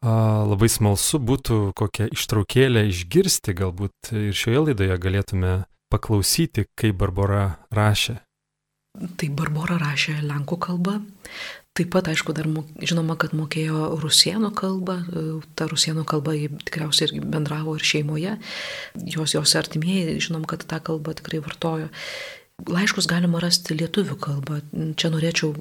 Labai 0.03 0.67
smalsu 0.67 1.19
būtų 1.23 1.57
kokią 1.79 2.09
ištraukėlę 2.11 2.87
išgirsti, 2.89 3.55
galbūt 3.55 4.11
ir 4.11 4.35
šioje 4.35 4.63
laidoje 4.67 4.97
galėtume 4.99 5.53
paklausyti, 5.93 6.67
kaip 6.79 6.99
Barbara 7.01 7.45
rašė. 7.73 8.19
Tai 9.17 9.29
Barbara 9.33 9.79
rašė 9.81 10.19
lenkų 10.25 10.59
kalbą. 10.61 10.99
Taip 11.73 11.89
pat, 11.89 12.05
aišku, 12.11 12.35
dar 12.37 12.45
žinoma, 12.85 13.15
kad 13.17 13.31
mokėjo 13.33 13.95
rusienų 14.03 14.51
kalbą. 14.53 14.99
Ta 15.57 15.65
rusienų 15.71 16.03
kalba 16.05 16.35
jį 16.37 16.51
tikriausiai 16.67 17.07
irgi 17.07 17.23
bendravo 17.25 17.73
ir 17.79 17.85
šeimoje. 17.89 18.35
Jos, 19.15 19.33
jos 19.33 19.55
artimieji, 19.57 20.19
žinom, 20.21 20.45
kad 20.45 20.67
tą 20.69 20.77
kalbą 20.85 21.15
tikrai 21.17 21.41
vartojo. 21.41 21.89
Laiškus 22.69 23.09
galima 23.09 23.41
rasti 23.41 23.73
lietuvių 23.79 24.19
kalbą. 24.21 24.59
Čia 25.01 25.09
norėčiau 25.15 25.55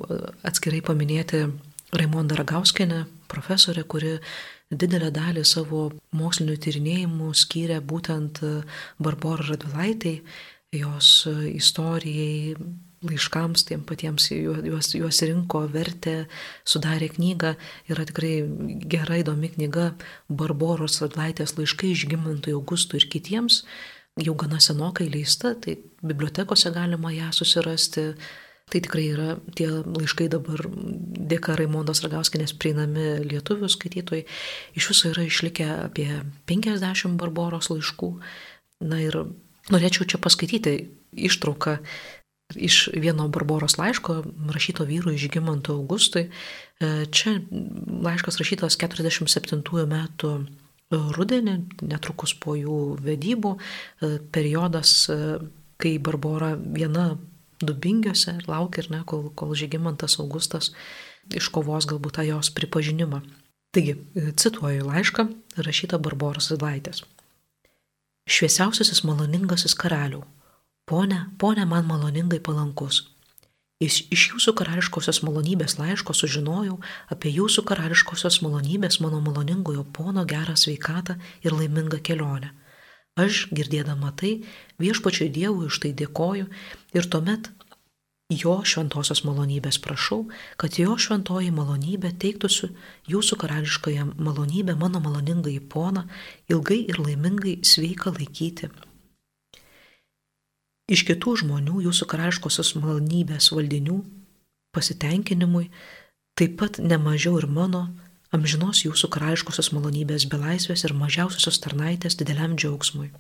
atskirai 0.45 0.83
paminėti 0.85 1.47
Raimondą 1.93 2.35
Ragauskinę, 2.37 3.05
profesorę, 3.29 3.85
kuri 3.85 4.17
didelę 4.73 5.11
dalį 5.13 5.43
savo 5.45 5.91
mokslinių 6.17 6.57
tyrinėjimų 6.65 7.33
skyrė 7.37 7.83
būtent 7.85 8.41
Barborai 9.03 9.51
Radvilaitai, 9.51 10.15
jos 10.73 11.11
istorijai, 11.53 12.57
laiškams 13.03 13.67
tiem 13.69 13.83
patiems 13.85 14.31
juos, 14.33 14.93
juos 14.97 15.21
rinko, 15.27 15.65
vertė, 15.73 16.29
sudarė 16.65 17.11
knygą. 17.17 17.55
Yra 17.91 18.07
tikrai 18.09 18.35
gera 18.89 19.19
įdomi 19.21 19.51
knyga 19.57 19.91
Barboros 20.31 21.01
Radlaitės 21.03 21.57
laiškai 21.59 21.93
Žygimantui 22.05 22.55
Augustui 22.57 23.03
ir 23.03 23.09
kitiems. 23.13 23.63
Jau 24.21 24.35
gana 24.37 24.61
senokai 24.61 25.09
leista, 25.11 25.55
tai 25.57 25.79
bibliotekose 26.05 26.73
galima 26.75 27.13
ją 27.15 27.31
susirasti. 27.37 28.13
Tai 28.73 28.81
tikrai 28.81 29.05
yra 29.13 29.35
tie 29.53 29.69
laiškai 29.69 30.31
dabar 30.33 30.65
dėka 30.73 31.59
Raimondos 31.59 32.01
Ragauskinės 32.07 32.55
prieinami 32.57 33.19
lietuvių 33.27 33.69
skaitytojai. 33.69 34.25
Iš 34.81 34.89
viso 34.95 35.11
yra 35.13 35.27
išlikę 35.29 35.69
apie 35.91 36.09
50 36.49 37.19
Barboros 37.21 37.69
laiškų. 37.69 38.11
Na 38.89 39.03
ir 39.05 39.19
norėčiau 39.69 40.09
čia 40.09 40.21
paskaityti 40.23 40.79
ištrauką 41.13 41.77
iš 42.57 42.89
vieno 42.97 43.29
Barboros 43.33 43.77
laiško, 43.77 44.23
rašyto 44.53 44.85
vyrui 44.89 45.21
Žygimantui 45.21 45.77
Augustui. 45.77 46.27
E, 46.81 46.91
čia 47.13 47.39
laiškas 48.09 48.41
rašytas 48.41 48.77
47 48.81 49.87
metų 49.89 50.33
rudenį, 50.93 51.57
netrukus 51.89 52.35
po 52.37 52.57
jų 52.59 52.97
vedybų, 53.01 53.53
e, 53.57 54.19
periodas, 54.33 55.09
e, 55.09 55.39
kai 55.77 55.99
Barbora 55.99 56.55
viena 56.57 57.19
dubingiuose 57.69 58.39
laukia 58.49 58.85
ir 58.85 58.91
ne, 58.93 59.01
kol, 59.09 59.31
kol 59.39 59.55
Žygimantas 59.59 60.19
Augustas 60.23 60.73
iškovos 61.31 61.89
galbūt 61.91 62.19
tą 62.19 62.27
jos 62.27 62.51
pripažinimą. 62.55 63.23
Taigi, 63.73 63.97
cituoju 64.37 64.85
laišką 64.91 65.29
rašytą 65.65 65.99
Barboros 66.03 66.51
Zidlaitės. 66.53 67.07
Šviesiausiasis 68.29 69.01
maloningasis 69.09 69.75
karaliau, 69.75 70.27
Pone, 70.85 71.31
pone 71.39 71.65
man 71.65 71.87
maloningai 71.87 72.41
palankus. 72.43 73.05
Iš, 73.83 73.97
iš 74.15 74.23
jūsų 74.33 74.53
karališkosios 74.59 75.21
malonybės 75.27 75.77
laiško 75.79 76.15
sužinojau 76.15 76.81
apie 77.15 77.31
jūsų 77.35 77.63
karališkosios 77.67 78.41
malonybės 78.43 78.99
mano 79.03 79.21
maloningojo 79.23 79.85
pono 79.95 80.25
gerą 80.27 80.57
sveikatą 80.59 81.17
ir 81.47 81.55
laimingą 81.55 82.01
kelionę. 82.03 82.51
Aš, 83.21 83.49
girdėdama 83.53 84.15
tai, 84.17 84.41
viešpačiui 84.81 85.29
Dievui 85.33 85.69
už 85.69 85.83
tai 85.85 85.93
dėkoju 85.93 86.47
ir 86.97 87.09
tuomet 87.13 87.51
jo 88.33 88.55
šventosios 88.65 89.21
malonybės 89.27 89.77
prašau, 89.85 90.23
kad 90.57 90.79
jo 90.81 90.95
šventoji 90.97 91.51
malonybė 91.53 92.15
teiktųsi 92.17 92.71
jūsų 93.13 93.37
karališkąją 93.43 94.07
malonybę 94.17 94.77
mano 94.81 95.03
maloningai 95.05 95.59
poną 95.61 96.07
ilgai 96.49 96.81
ir 96.89 97.03
laimingai 97.03 97.59
sveiką 97.61 98.15
laikyti. 98.17 98.71
Iš 100.93 101.05
kitų 101.09 101.37
žmonių 101.43 101.85
jūsų 101.87 102.09
karališkosios 102.09 102.75
malonybės 102.81 103.53
valdinių 103.53 104.01
pasitenkinimui, 104.73 105.69
taip 106.37 106.57
pat 106.61 106.81
nemažiau 106.81 107.37
ir 107.41 107.47
mano 107.47 107.91
amžinos 108.37 108.83
jūsų 108.87 109.11
karališkosios 109.15 109.71
malonybės 109.77 110.27
belaisvės 110.33 110.85
ir 110.87 110.95
mažiausiosios 110.99 111.61
tarnaitės 111.65 112.19
dideliam 112.21 112.57
džiaugsmui. 112.57 113.11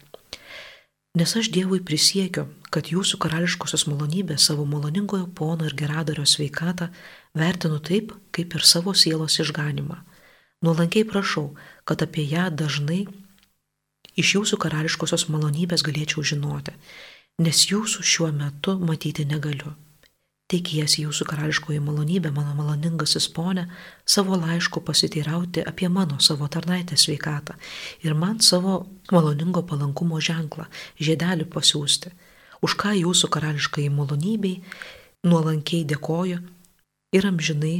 Nes 1.20 1.34
aš 1.36 1.50
Dievui 1.52 1.82
prisiekiu, 1.84 2.46
kad 2.72 2.88
jūsų 2.88 3.18
karališkosios 3.20 3.84
malonybės 3.90 4.48
savo 4.48 4.64
maloningojo 4.64 5.28
pono 5.36 5.68
ir 5.68 5.76
geradario 5.76 6.24
sveikatą 6.24 6.88
vertinu 7.36 7.80
taip, 7.84 8.14
kaip 8.32 8.56
ir 8.56 8.64
savo 8.64 8.94
sielos 8.96 9.36
išganimą. 9.44 9.98
Nuolankiai 10.64 11.04
prašau, 11.04 11.50
kad 11.84 12.00
apie 12.02 12.24
ją 12.30 12.48
dažnai 12.48 13.02
iš 14.16 14.36
jūsų 14.38 14.56
karališkosios 14.64 15.28
malonybės 15.28 15.84
galėčiau 15.84 16.24
žinoti 16.24 16.72
nes 17.40 17.64
jūsų 17.70 18.04
šiuo 18.04 18.30
metu 18.36 18.76
matyti 18.78 19.24
negaliu. 19.24 19.72
Tikėjęs 20.52 20.98
jūsų 21.00 21.24
karališkoji 21.30 21.80
malonybė, 21.80 22.28
mano 22.36 22.52
maloningasis 22.58 23.24
ponė, 23.32 23.62
savo 24.04 24.36
laišku 24.36 24.82
pasiteirauti 24.84 25.62
apie 25.64 25.88
mano 25.88 26.18
savo 26.20 26.48
tarnaitę 26.52 26.98
sveikatą 27.00 27.56
ir 28.04 28.12
man 28.12 28.42
savo 28.44 28.82
maloningo 29.12 29.62
palankumo 29.64 30.20
ženklą, 30.20 30.66
žiedelį 31.00 31.46
pasiūsti, 31.54 32.12
už 32.60 32.76
ką 32.82 32.92
jūsų 32.98 33.30
karališkai 33.32 33.86
malonybei 33.96 34.58
nuolankiai 35.24 35.86
dėkoju 35.88 36.42
ir 37.16 37.28
amžinai 37.30 37.78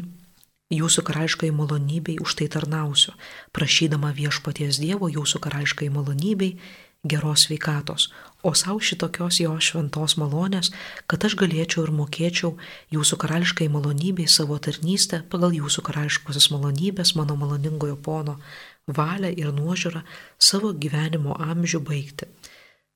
jūsų 0.73 1.05
karališkai 1.05 1.51
malonybei 1.53 2.17
už 2.25 2.39
tai 2.41 2.49
tarnausiu, 2.49 3.13
prašydama 3.53 4.15
viešpaties 4.17 4.81
Dievo 4.81 5.13
jūsų 5.13 5.43
karališkai 5.45 5.91
malonybei 5.93 6.57
geros 7.05 7.49
veikatos, 7.51 8.13
o 8.43 8.55
savo 8.55 8.81
šitokios 8.81 9.41
jo 9.43 9.57
šventos 9.59 10.15
malonės, 10.21 10.71
kad 11.11 11.25
aš 11.27 11.35
galėčiau 11.41 11.87
ir 11.87 11.93
mokėčiau 11.99 12.53
jūsų 12.95 13.19
karališkai 13.25 13.67
malonybei 13.75 14.29
savo 14.31 14.59
tarnystę 14.63 15.23
pagal 15.33 15.55
jūsų 15.57 15.83
karališkosios 15.89 16.51
malonybės 16.55 17.17
mano 17.19 17.35
maloningojo 17.41 17.97
pono 17.97 18.39
valią 18.87 19.33
ir 19.35 19.51
nuožiūrą 19.57 20.05
savo 20.39 20.73
gyvenimo 20.73 21.35
amžių 21.39 21.83
baigti. 21.83 22.31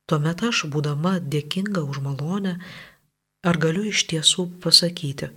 Tuomet 0.07 0.43
aš, 0.47 0.67
būdama 0.71 1.19
dėkinga 1.19 1.83
už 1.83 1.99
malonę, 2.03 2.61
ar 3.43 3.59
galiu 3.59 3.89
iš 3.91 4.07
tiesų 4.11 4.47
pasakyti, 4.63 5.33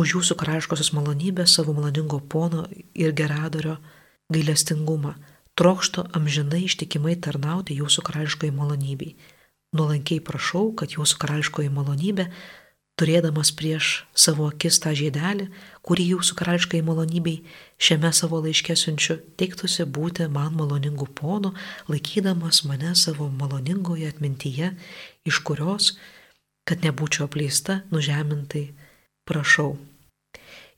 už 0.00 0.16
jūsų 0.16 0.36
karališkosios 0.40 0.94
malonybės 0.96 1.56
savo 1.58 1.76
maloningo 1.76 2.20
pono 2.20 2.64
ir 2.96 3.12
geradario 3.12 3.76
gailestingumą, 4.32 5.12
trokšto 5.58 6.06
amžinai 6.14 6.64
ištikimai 6.68 7.16
tarnauti 7.18 7.76
jūsų 7.80 8.04
karališkai 8.06 8.52
malonybei. 8.54 9.16
Nuolankiai 9.74 10.22
prašau, 10.24 10.70
kad 10.78 10.94
jūsų 10.94 11.18
karališkoji 11.20 11.72
malonybė, 11.74 12.28
turėdamas 12.98 13.50
prieš 13.54 13.88
savo 14.14 14.48
akis 14.50 14.78
tą 14.82 14.94
žiedelį, 14.98 15.48
kurį 15.86 16.06
jūsų 16.14 16.38
karališkai 16.38 16.80
malonybei 16.86 17.42
šiame 17.82 18.10
savo 18.16 18.40
laiške 18.44 18.78
siunčiu, 18.78 19.18
teiktųsi 19.38 19.86
būti 19.98 20.28
man 20.32 20.56
maloningų 20.58 21.10
ponų, 21.18 21.52
laikydamas 21.90 22.64
mane 22.70 22.94
savo 22.98 23.28
maloningoje 23.42 24.08
atmintyje, 24.14 24.72
iš 25.28 25.42
kurios, 25.46 25.92
kad 26.68 26.82
nebūčiau 26.86 27.28
apleista, 27.28 27.82
nužemintai, 27.94 28.68
prašau. 29.28 29.76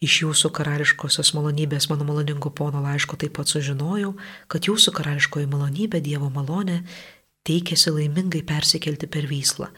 Iš 0.00 0.14
jūsų 0.22 0.48
karališkosios 0.56 1.34
malonybės 1.36 1.90
mano 1.90 2.06
maloningo 2.08 2.48
pono 2.56 2.80
laiško 2.80 3.18
taip 3.20 3.34
pat 3.36 3.50
sužinojau, 3.52 4.14
kad 4.48 4.64
jūsų 4.64 4.94
karališkoji 4.96 5.48
malonybė 5.52 6.00
Dievo 6.00 6.30
malonė 6.32 6.78
teikėsi 7.44 7.92
laimingai 7.92 8.40
persikelti 8.48 9.10
per 9.12 9.28
vyslą. 9.28 9.68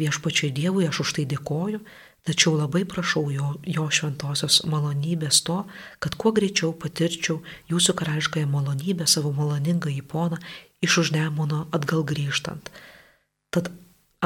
Viešpačiai 0.00 0.48
Dievui 0.56 0.88
aš 0.88 1.02
už 1.04 1.12
tai 1.18 1.26
dėkoju, 1.28 1.82
tačiau 2.24 2.54
labai 2.56 2.86
prašau 2.88 3.26
jo, 3.34 3.52
jo 3.68 3.84
šventosios 3.92 4.62
malonybės 4.64 5.42
to, 5.44 5.62
kad 6.00 6.16
kuo 6.16 6.32
greičiau 6.36 6.72
patirčiau 6.72 7.42
jūsų 7.68 8.00
karališkąją 8.00 8.48
malonybę 8.48 9.04
savo 9.04 9.34
maloningą 9.36 9.92
į 9.92 10.00
poną 10.08 10.40
iš 10.80 11.02
užnemono 11.04 11.66
atgal 11.76 12.00
grįžtant. 12.08 12.72
Tad 13.52 13.68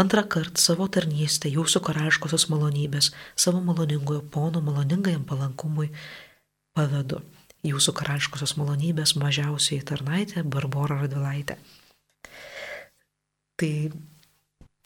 Antrą 0.00 0.22
kartą 0.32 0.62
savo 0.62 0.86
tarnystę 0.88 1.50
jūsų 1.52 1.82
karališkosios 1.84 2.46
malonybės, 2.48 3.10
savo 3.36 3.60
maloningojo 3.64 4.22
pono 4.32 4.62
maloningajam 4.64 5.26
palankumui 5.28 5.90
pavedu. 6.76 7.20
Jūsų 7.66 7.92
karališkosios 7.98 8.54
malonybės 8.56 9.12
mažiausiai 9.20 9.82
tarnaitė 9.84 10.46
Barbara 10.48 11.02
Radvilaitė. 11.02 11.58
Tai. 13.60 13.74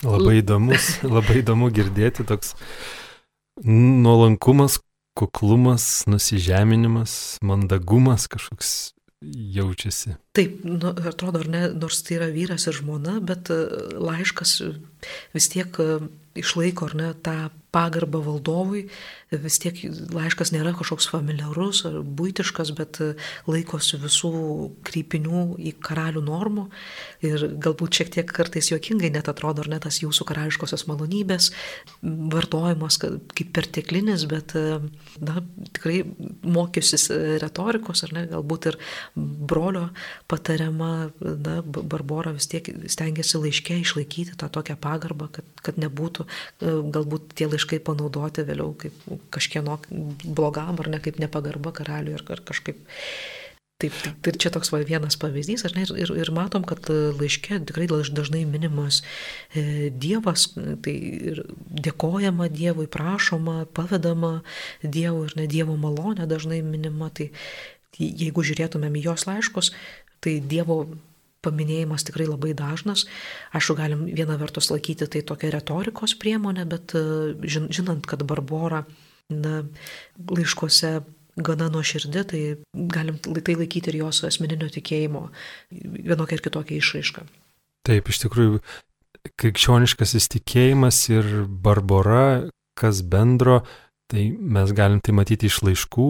Labai 0.02 0.40
įdomus, 0.40 0.90
labai 1.16 1.38
įdomu 1.44 1.70
girdėti 1.76 2.26
toks 2.26 2.56
nuolankumas, 3.62 4.80
kuklumas, 5.14 5.86
nusižeminimas, 6.10 7.38
mandagumas 7.46 8.26
kažkoks 8.32 8.74
jaučiasi 9.22 10.18
Taip, 10.34 10.64
nu, 10.66 10.90
atrodo, 11.06 11.44
ar 11.44 11.48
ne, 11.50 11.62
nors 11.78 12.00
tai 12.02 12.16
yra 12.18 12.26
vyras 12.34 12.66
ir 12.66 12.74
žmona, 12.74 13.20
bet 13.22 13.52
e, 13.54 13.58
laiškas 14.02 14.56
vis 15.36 15.46
tiek 15.52 15.78
e, 15.78 16.00
išlaiko, 16.42 16.88
ar 16.90 16.96
ne, 16.98 17.12
tą 17.22 17.36
pagarbą 17.74 18.20
valdovui, 18.22 18.84
vis 19.42 19.56
tiek 19.62 19.78
laiškas 20.14 20.52
nėra 20.54 20.70
kažkoks 20.78 21.08
familiarus 21.10 21.82
ar 21.88 21.96
būtiškas, 22.06 22.70
bet 22.78 23.00
laikosi 23.50 23.98
visų 24.02 24.30
krypinių 24.86 25.42
į 25.58 25.72
karalių 25.82 26.22
normų. 26.22 26.68
Ir 27.26 27.46
galbūt 27.64 27.98
šiek 27.98 28.12
tiek 28.14 28.30
kartais 28.30 28.70
juokingai 28.70 29.10
net 29.14 29.30
atrodo, 29.30 29.64
ar 29.64 29.72
net 29.72 29.86
tas 29.88 29.98
jūsų 30.04 30.26
karališkosios 30.28 30.86
malonybės 30.90 31.50
vartojimas 32.02 33.00
kaip 33.02 33.50
perteklinis, 33.56 34.26
bet 34.30 34.54
na, 34.54 35.42
tikrai 35.74 36.04
mokysis 36.46 37.08
retorikos, 37.42 38.04
ar 38.06 38.14
ne, 38.14 38.26
galbūt 38.30 38.70
ir 38.70 38.78
brolio 39.16 39.88
patariama, 40.30 41.10
na, 41.20 41.58
Barbora 41.62 42.32
vis 42.36 42.48
tiek 42.48 42.68
stengiasi 42.90 43.40
laiškė 43.42 43.78
išlaikyti 43.82 44.38
tą 44.40 44.48
tokią 44.52 44.76
pagarbą, 44.80 45.28
kad, 45.36 45.48
kad 45.66 45.80
nebūtų 45.80 46.26
galbūt 46.94 47.34
tie 47.38 47.48
laiškai 47.50 47.82
panaudoti 47.84 48.46
vėliau 48.48 48.72
kaip 48.80 48.96
kažkieno 49.34 49.78
blogam 50.24 50.80
ar 50.80 50.92
ne 50.96 51.00
kaip 51.04 51.20
nepagarba 51.20 51.74
karaliui 51.76 52.16
ar, 52.18 52.28
ar 52.36 52.44
kažkaip. 52.52 52.84
Taip, 53.82 53.90
taip, 54.04 54.28
ir 54.30 54.36
čia 54.38 54.52
toks 54.54 54.70
va, 54.70 54.78
vienas 54.86 55.16
pavyzdys, 55.18 55.64
ne, 55.74 55.82
ir, 55.82 55.90
ir, 55.98 56.10
ir 56.22 56.28
matom, 56.32 56.62
kad 56.64 56.86
laiške 57.18 57.58
tikrai 57.66 57.88
dažnai 57.90 58.44
minimas 58.46 59.00
e, 59.50 59.90
Dievas, 59.90 60.46
tai 60.54 60.94
ir 61.32 61.42
dėkojama 61.82 62.46
Dievui, 62.54 62.86
prašoma, 62.86 63.64
pavedama 63.74 64.44
Dievui 64.80 65.26
ir 65.26 65.34
ne 65.40 65.48
Dievo 65.50 65.74
malonė 65.74 66.28
dažnai 66.30 66.62
minima, 66.62 67.10
tai 67.10 67.32
jeigu 67.98 68.46
žiūrėtumėm 68.46 68.94
į 68.98 69.04
jos 69.08 69.26
laiškus, 69.26 69.72
tai 70.24 70.38
Dievo 70.40 70.84
paminėjimas 71.44 72.06
tikrai 72.08 72.26
labai 72.28 72.54
dažnas. 72.56 73.04
Aišku, 73.56 73.76
galim 73.78 74.06
vieną 74.08 74.38
vertus 74.40 74.70
laikyti 74.72 75.08
tai 75.10 75.24
tokia 75.26 75.52
retorikos 75.54 76.16
priemonė, 76.20 76.64
bet 76.68 76.96
e, 76.96 77.02
žinant, 77.44 78.06
kad 78.08 78.24
Barbora 78.28 78.84
na, 79.32 79.62
laiškose 80.30 80.94
gana 81.44 81.68
nuoširdė, 81.72 82.24
tai 82.30 82.40
galim 82.72 83.18
tai 83.18 83.56
laikyti 83.58 83.90
ir 83.90 84.00
jos 84.04 84.22
asmeninio 84.28 84.70
tikėjimo 84.72 85.26
vienokia 85.72 86.38
ir 86.38 86.44
kitokia 86.44 86.78
išraiška. 86.78 87.24
Taip, 87.84 88.08
iš 88.08 88.22
tikrųjų, 88.22 88.60
krikščioniškas 89.40 90.14
įstikėjimas 90.20 91.00
ir 91.10 91.32
barbara, 91.48 92.46
kas 92.78 93.02
bendro, 93.02 93.64
tai 94.12 94.28
mes 94.30 94.72
galim 94.76 95.02
tai 95.04 95.16
matyti 95.16 95.50
iš 95.50 95.60
laiškų, 95.66 96.08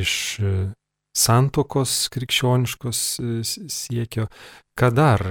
iš 0.00 0.12
santokos 1.16 2.06
krikščioniškos 2.14 3.02
e, 3.18 3.40
siekio. 3.72 4.28
Ką 4.76 4.92
dar 4.92 5.22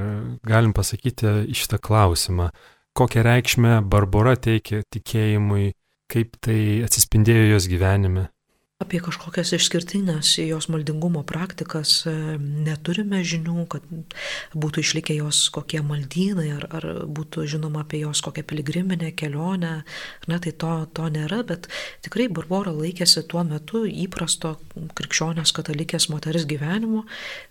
galim 0.45 0.73
pasakyti 0.73 1.45
iš 1.53 1.65
šitą 1.65 1.81
klausimą? 1.85 2.49
Kokią 2.95 3.25
reikšmę 3.27 3.81
Barbara 3.91 4.37
teikia 4.39 4.81
tikėjimui 4.93 5.73
kaip 6.11 6.37
tai 6.43 6.59
atsispindėjo 6.85 7.51
jos 7.55 7.67
gyvenime. 7.69 8.29
Apie 8.83 8.99
kažkokias 8.99 9.53
išskirtinės 9.55 10.33
jos 10.43 10.65
maldingumo 10.67 11.21
praktikas 11.23 11.93
e, 12.11 12.11
neturime 12.41 13.21
žinių, 13.23 13.61
kad 13.71 13.85
būtų 14.51 14.81
išlikę 14.83 15.15
jos 15.15 15.45
kokie 15.55 15.79
maldynai 15.79 16.49
ar, 16.57 16.65
ar 16.75 16.87
būtų 17.07 17.45
žinoma 17.53 17.85
apie 17.85 18.01
jos 18.01 18.19
kokią 18.25 18.43
piligriminę 18.43 19.13
kelionę. 19.15 19.71
Na, 20.27 20.39
tai 20.43 20.51
to, 20.51 20.73
to 20.91 21.07
nėra, 21.07 21.39
bet 21.47 21.69
tikrai 22.03 22.27
Barbora 22.27 22.75
laikėsi 22.75 23.23
tuo 23.31 23.45
metu 23.47 23.85
įprasto 23.87 24.57
krikščionės 24.99 25.55
katalikės 25.55 26.09
moters 26.11 26.43
gyvenimo. 26.43 27.05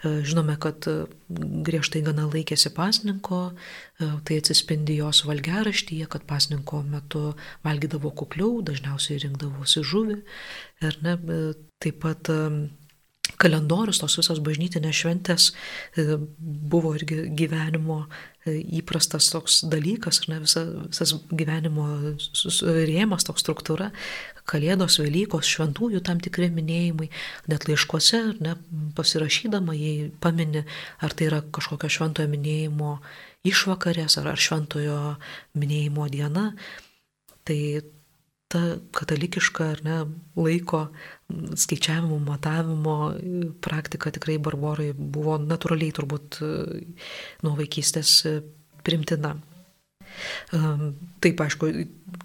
E, 0.05 0.19
žinome, 0.29 0.59
kad 0.61 0.85
griežtai 1.29 2.03
gana 2.07 2.27
laikėsi 2.29 2.73
pasninko, 2.77 3.41
e, 3.51 4.11
tai 4.27 4.39
atsispindi 4.43 4.99
jos 5.01 5.25
valgeraštyje, 5.29 6.09
kad 6.13 6.27
pasninko 6.29 6.83
metu 6.87 7.25
valgydavo 7.67 8.13
kukliau, 8.23 8.63
dažniausiai 8.67 9.23
rinkdavosi 9.25 9.85
žuvį. 9.85 10.21
Ir 10.85 10.99
ne, 11.05 11.19
taip 11.83 12.01
pat 12.05 12.31
kalendorius, 13.41 13.99
tos 14.01 14.17
visos 14.19 14.41
bažnytinės 14.45 15.01
šventės 15.01 15.49
e, 15.51 16.19
buvo 16.39 16.95
irgi 16.97 17.25
gyvenimo 17.37 18.05
e, 18.05 18.57
įprastas 18.81 19.31
toks 19.33 19.63
dalykas, 19.71 20.23
ne, 20.31 20.41
visa, 20.45 20.65
visas 20.87 21.15
gyvenimo 21.33 21.87
rėmas, 22.89 23.27
toks 23.27 23.45
struktūra, 23.45 23.91
kalėdos, 24.49 24.99
Velykos, 25.03 25.49
šventųjų 25.49 26.03
tam 26.05 26.21
tikri 26.25 26.51
minėjimai, 26.53 27.09
net 27.51 27.67
laiškuose, 27.69 28.21
ne, 28.45 28.55
pasirašydama, 28.97 29.77
jei 29.79 30.11
pamini, 30.21 30.65
ar 31.05 31.17
tai 31.17 31.31
yra 31.31 31.41
kažkokio 31.55 31.91
šventojo 31.93 32.31
minėjimo 32.33 32.99
išvakarės, 33.49 34.19
ar, 34.21 34.33
ar 34.35 34.41
šventojo 34.41 34.99
minėjimo 35.61 36.09
diena. 36.13 36.51
Tai 37.45 37.59
ta 38.53 38.61
katalikiška 38.95 39.71
ar 39.75 39.81
ne 39.85 39.97
laiko 40.39 40.85
skaičiavimo, 41.59 42.21
matavimo 42.23 42.99
praktika 43.65 44.13
tikrai 44.15 44.37
barborai 44.39 44.93
buvo 44.95 45.39
natūraliai 45.43 45.97
turbūt 45.97 46.39
nuo 47.43 47.57
vaikystės 47.59 48.21
primtina. 48.85 49.35
Taip, 51.25 51.41
aišku, 51.45 51.71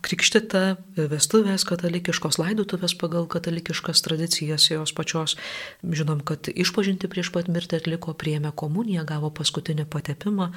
krikštita, 0.06 0.64
vestuvės 1.12 1.66
katalikiškos, 1.68 2.40
laidutuvės 2.42 2.96
pagal 3.00 3.28
katalikiškas 3.32 4.04
tradicijas 4.06 4.70
jos 4.72 4.94
pačios. 4.96 5.36
Žinom, 5.84 6.24
kad 6.28 6.52
išpažinti 6.52 7.10
prieš 7.12 7.34
pat 7.36 7.50
mirtį 7.52 7.82
atliko, 7.82 8.14
priėmė 8.14 8.54
komuniją, 8.56 9.06
gavo 9.10 9.32
paskutinį 9.36 9.88
patepimą. 9.90 10.52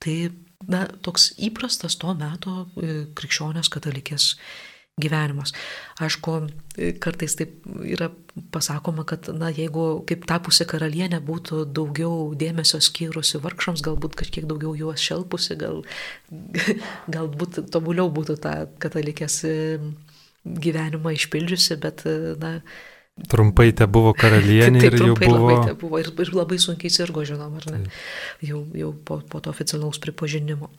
Tai 0.00 0.16
na, 0.70 0.86
toks 1.04 1.30
įprastas 1.36 1.98
to 2.00 2.14
meto 2.16 2.66
krikščionės 3.18 3.68
katalikės 3.72 4.34
gyvenimas. 5.02 5.54
Aišku, 6.00 6.36
kartais 7.02 7.36
taip 7.38 7.64
yra 7.84 8.10
pasakoma, 8.54 9.04
kad, 9.08 9.28
na, 9.36 9.50
jeigu 9.54 10.04
kaip 10.08 10.26
tapusi 10.30 10.66
karalienė 10.68 11.22
būtų 11.24 11.64
daugiau 11.76 12.30
dėmesio 12.38 12.80
skyrusi 12.84 13.40
vargšams, 13.42 13.84
galbūt 13.86 14.16
kažkiek 14.20 14.46
daugiau 14.50 14.76
juos 14.78 15.02
šelpusi, 15.02 15.58
gal, 15.60 15.82
galbūt 17.16 17.64
tobuliau 17.72 18.08
būtų 18.12 18.38
tą 18.44 18.54
katalikės 18.82 19.42
gyvenimą 20.44 21.16
išpildžiusi, 21.18 21.76
bet, 21.82 22.06
na, 22.40 22.58
Trumpai 23.28 23.68
te 23.76 23.84
buvo 23.90 24.12
karalienė 24.16 24.80
taip, 24.84 24.94
ir 24.96 25.10
jau 25.10 25.16
buvo. 25.18 25.50
Labai 25.52 25.74
buvo 25.78 26.00
ir, 26.00 26.10
ir 26.24 26.30
labai 26.36 26.58
sunkiai 26.62 26.92
sirgo, 26.92 27.24
žinom, 27.28 27.58
ar 27.60 27.66
ne? 27.68 27.80
Taip. 27.84 27.98
Jau, 28.48 28.62
jau 28.76 28.92
po, 29.04 29.20
po 29.28 29.42
to 29.44 29.52
oficialaus 29.52 30.00
pripažinimo. 30.02 30.70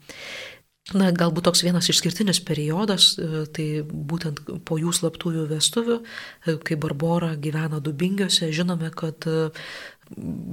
Na, 0.90 1.12
galbūt 1.14 1.46
toks 1.46 1.60
vienas 1.62 1.86
išskirtinis 1.92 2.40
periodas, 2.42 3.12
e, 3.14 3.44
tai 3.54 3.66
būtent 3.86 4.40
po 4.66 4.80
jų 4.80 4.90
slaptųjų 4.98 5.44
vestuvių, 5.52 6.00
e, 6.02 6.56
kai 6.58 6.74
Barbora 6.74 7.36
gyvena 7.38 7.78
Dubingiuose, 7.78 8.50
žinome, 8.50 8.90
kad 8.90 9.22
e, 9.30 9.52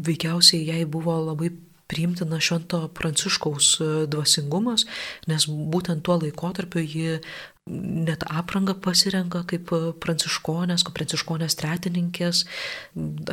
veikiausiai 0.05 0.67
jai 0.67 0.83
buvo 0.85 1.17
labai 1.17 1.49
priimtina 1.89 2.37
švento 2.37 2.83
pranciškaus 2.93 3.71
dvasingumas, 4.13 4.85
nes 5.25 5.47
būtent 5.49 6.05
tuo 6.05 6.19
laikotarpiu 6.21 6.83
ji 6.85 7.17
net 7.65 8.21
aprangą 8.29 8.75
pasirenka 8.77 9.41
kaip 9.49 9.73
pranciškonės, 9.97 10.85
kaip 10.85 10.93
pranciškonės 10.99 11.57
tretininkės, 11.57 12.43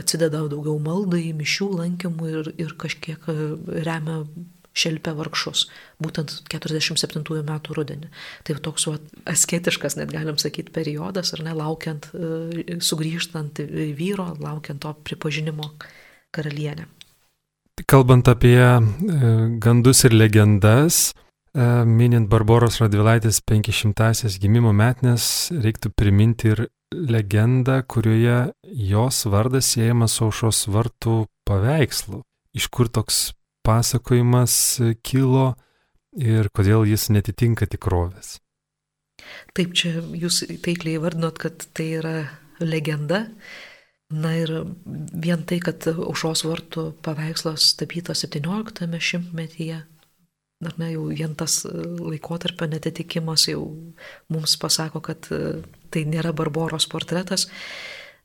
atsideda 0.01 0.47
daugiau 0.49 0.81
maldai, 0.81 1.27
mišių 1.37 1.69
lankymui 1.83 2.33
ir, 2.33 2.53
ir 2.57 2.73
kažkiek 2.81 3.29
remia 3.85 4.23
šelpia 4.77 5.15
vargšus, 5.17 5.67
būtent 6.03 6.35
47 6.53 7.43
metų 7.47 7.77
rudenį. 7.79 8.11
Tai 8.47 8.59
toks 8.65 8.89
va, 8.91 8.99
asketiškas, 9.33 9.97
net 10.01 10.13
galim 10.13 10.39
sakyti, 10.41 10.75
periodas, 10.75 11.33
ar 11.37 11.45
ne, 11.47 11.55
laukiant, 11.57 12.11
e, 12.13 12.79
sugrįžtant 12.85 13.63
vyro, 13.99 14.33
laukiant 14.43 14.83
to 14.85 14.93
pripažinimo 15.07 15.73
karalienę. 16.37 16.89
Kalbant 17.89 18.29
apie 18.29 18.59
e, 18.61 18.81
gandus 19.61 20.05
ir 20.09 20.17
legendas, 20.17 21.11
e, 21.13 21.67
minint 21.85 22.29
Barboros 22.33 22.81
Radvilaitės 22.81 23.43
500-asias 23.45 24.39
gimimo 24.41 24.73
metnes, 24.77 25.51
reiktų 25.53 25.93
priminti 25.97 26.53
ir 26.55 26.67
legendą, 26.95 27.83
kurioje 27.89 28.53
jos 28.63 29.25
vardas 29.29 29.73
siejamas 29.75 30.17
su 30.17 30.29
aušos 30.29 30.67
vartų 30.73 31.25
paveikslu. 31.49 32.23
Iš 32.57 32.71
kur 32.73 32.89
toks 32.89 33.35
pasakojimas 33.67 34.57
kilo 35.05 35.55
ir 36.17 36.49
kodėl 36.55 36.87
jis 36.89 37.11
netitinka 37.13 37.69
tikrovės. 37.71 38.39
Taip, 39.57 39.73
čia 39.77 39.99
jūs 40.17 40.43
taikliai 40.65 41.01
vardinot, 41.03 41.39
kad 41.41 41.67
tai 41.77 41.89
yra 42.01 42.17
legenda. 42.61 43.27
Na 44.13 44.37
ir 44.39 44.53
vien 44.87 45.43
tai, 45.49 45.59
kad 45.59 45.83
aušos 45.91 46.45
vartų 46.47 46.93
paveikslas 47.03 47.73
tapytas 47.81 48.23
17 48.23 49.01
šimtmetyje, 49.03 49.81
ar 50.63 50.77
ne, 50.79 50.91
jau 50.93 51.09
vien 51.11 51.35
tas 51.35 51.65
laikotarpio 51.67 52.69
netitikimas 52.71 53.49
jau 53.51 53.65
mums 54.31 54.55
pasako, 54.63 55.03
kad 55.03 55.27
tai 55.27 56.05
nėra 56.07 56.31
Barboros 56.37 56.87
portretas. 56.87 57.49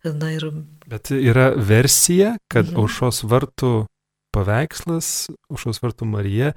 Na 0.05 0.31
ir... 0.33 0.45
Bet 0.89 1.11
yra 1.13 1.51
versija, 1.57 2.35
kad 2.49 2.69
mhm. 2.69 2.83
aušos 2.83 3.23
vartų 3.29 3.73
paveikslas, 4.35 5.29
užos 5.51 5.81
vartų 5.83 6.07
Marija, 6.09 6.53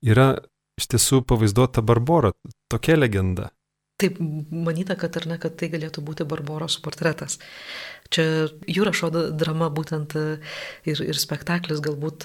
yra 0.00 0.32
iš 0.80 0.90
tiesų 0.94 1.22
pavaizduota 1.28 1.84
Barbora, 1.84 2.32
tokia 2.72 2.96
legenda. 2.98 3.50
Taip, 4.00 4.16
manyta, 4.48 4.94
kad 4.96 5.16
ar 5.20 5.26
ne, 5.28 5.36
kad 5.40 5.58
tai 5.60 5.68
galėtų 5.68 6.00
būti 6.04 6.24
Barboros 6.28 6.78
portretas. 6.80 7.36
Čia 8.08 8.22
Jūrašo 8.64 9.10
drama 9.36 9.68
būtent 9.76 10.14
e, 10.16 10.22
ir, 10.88 11.02
ir 11.04 11.18
spektaklis 11.20 11.82
galbūt 11.84 12.24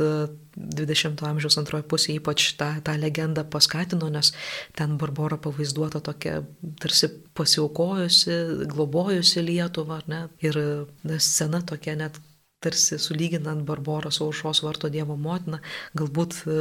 20-ojo 0.56 1.26
e, 1.28 1.32
amžiaus 1.34 1.60
antroje 1.60 1.84
pusėje 1.92 2.22
ypač 2.22 2.46
tą, 2.62 2.70
tą 2.86 2.96
legendą 3.02 3.44
paskatino, 3.52 4.08
nes 4.14 4.32
ten 4.78 4.96
Barbora 5.02 5.36
pavaizduota 5.42 6.00
tokia 6.06 6.38
tarsi 6.80 7.12
pasiaukojusi, 7.36 8.40
globojusi 8.72 9.44
Lietuvą, 9.44 10.00
ne? 10.08 10.22
ir 10.48 10.62
na, 11.04 11.20
scena 11.20 11.60
tokia 11.60 11.98
net 12.00 12.22
tarsi 12.66 13.00
sulyginant 13.02 13.64
Barborą 13.68 14.12
su 14.12 14.26
aušos 14.26 14.64
varto 14.66 14.90
Dievo 14.92 15.16
motina, 15.16 15.62
galbūt 15.98 16.42
e, 16.44 16.60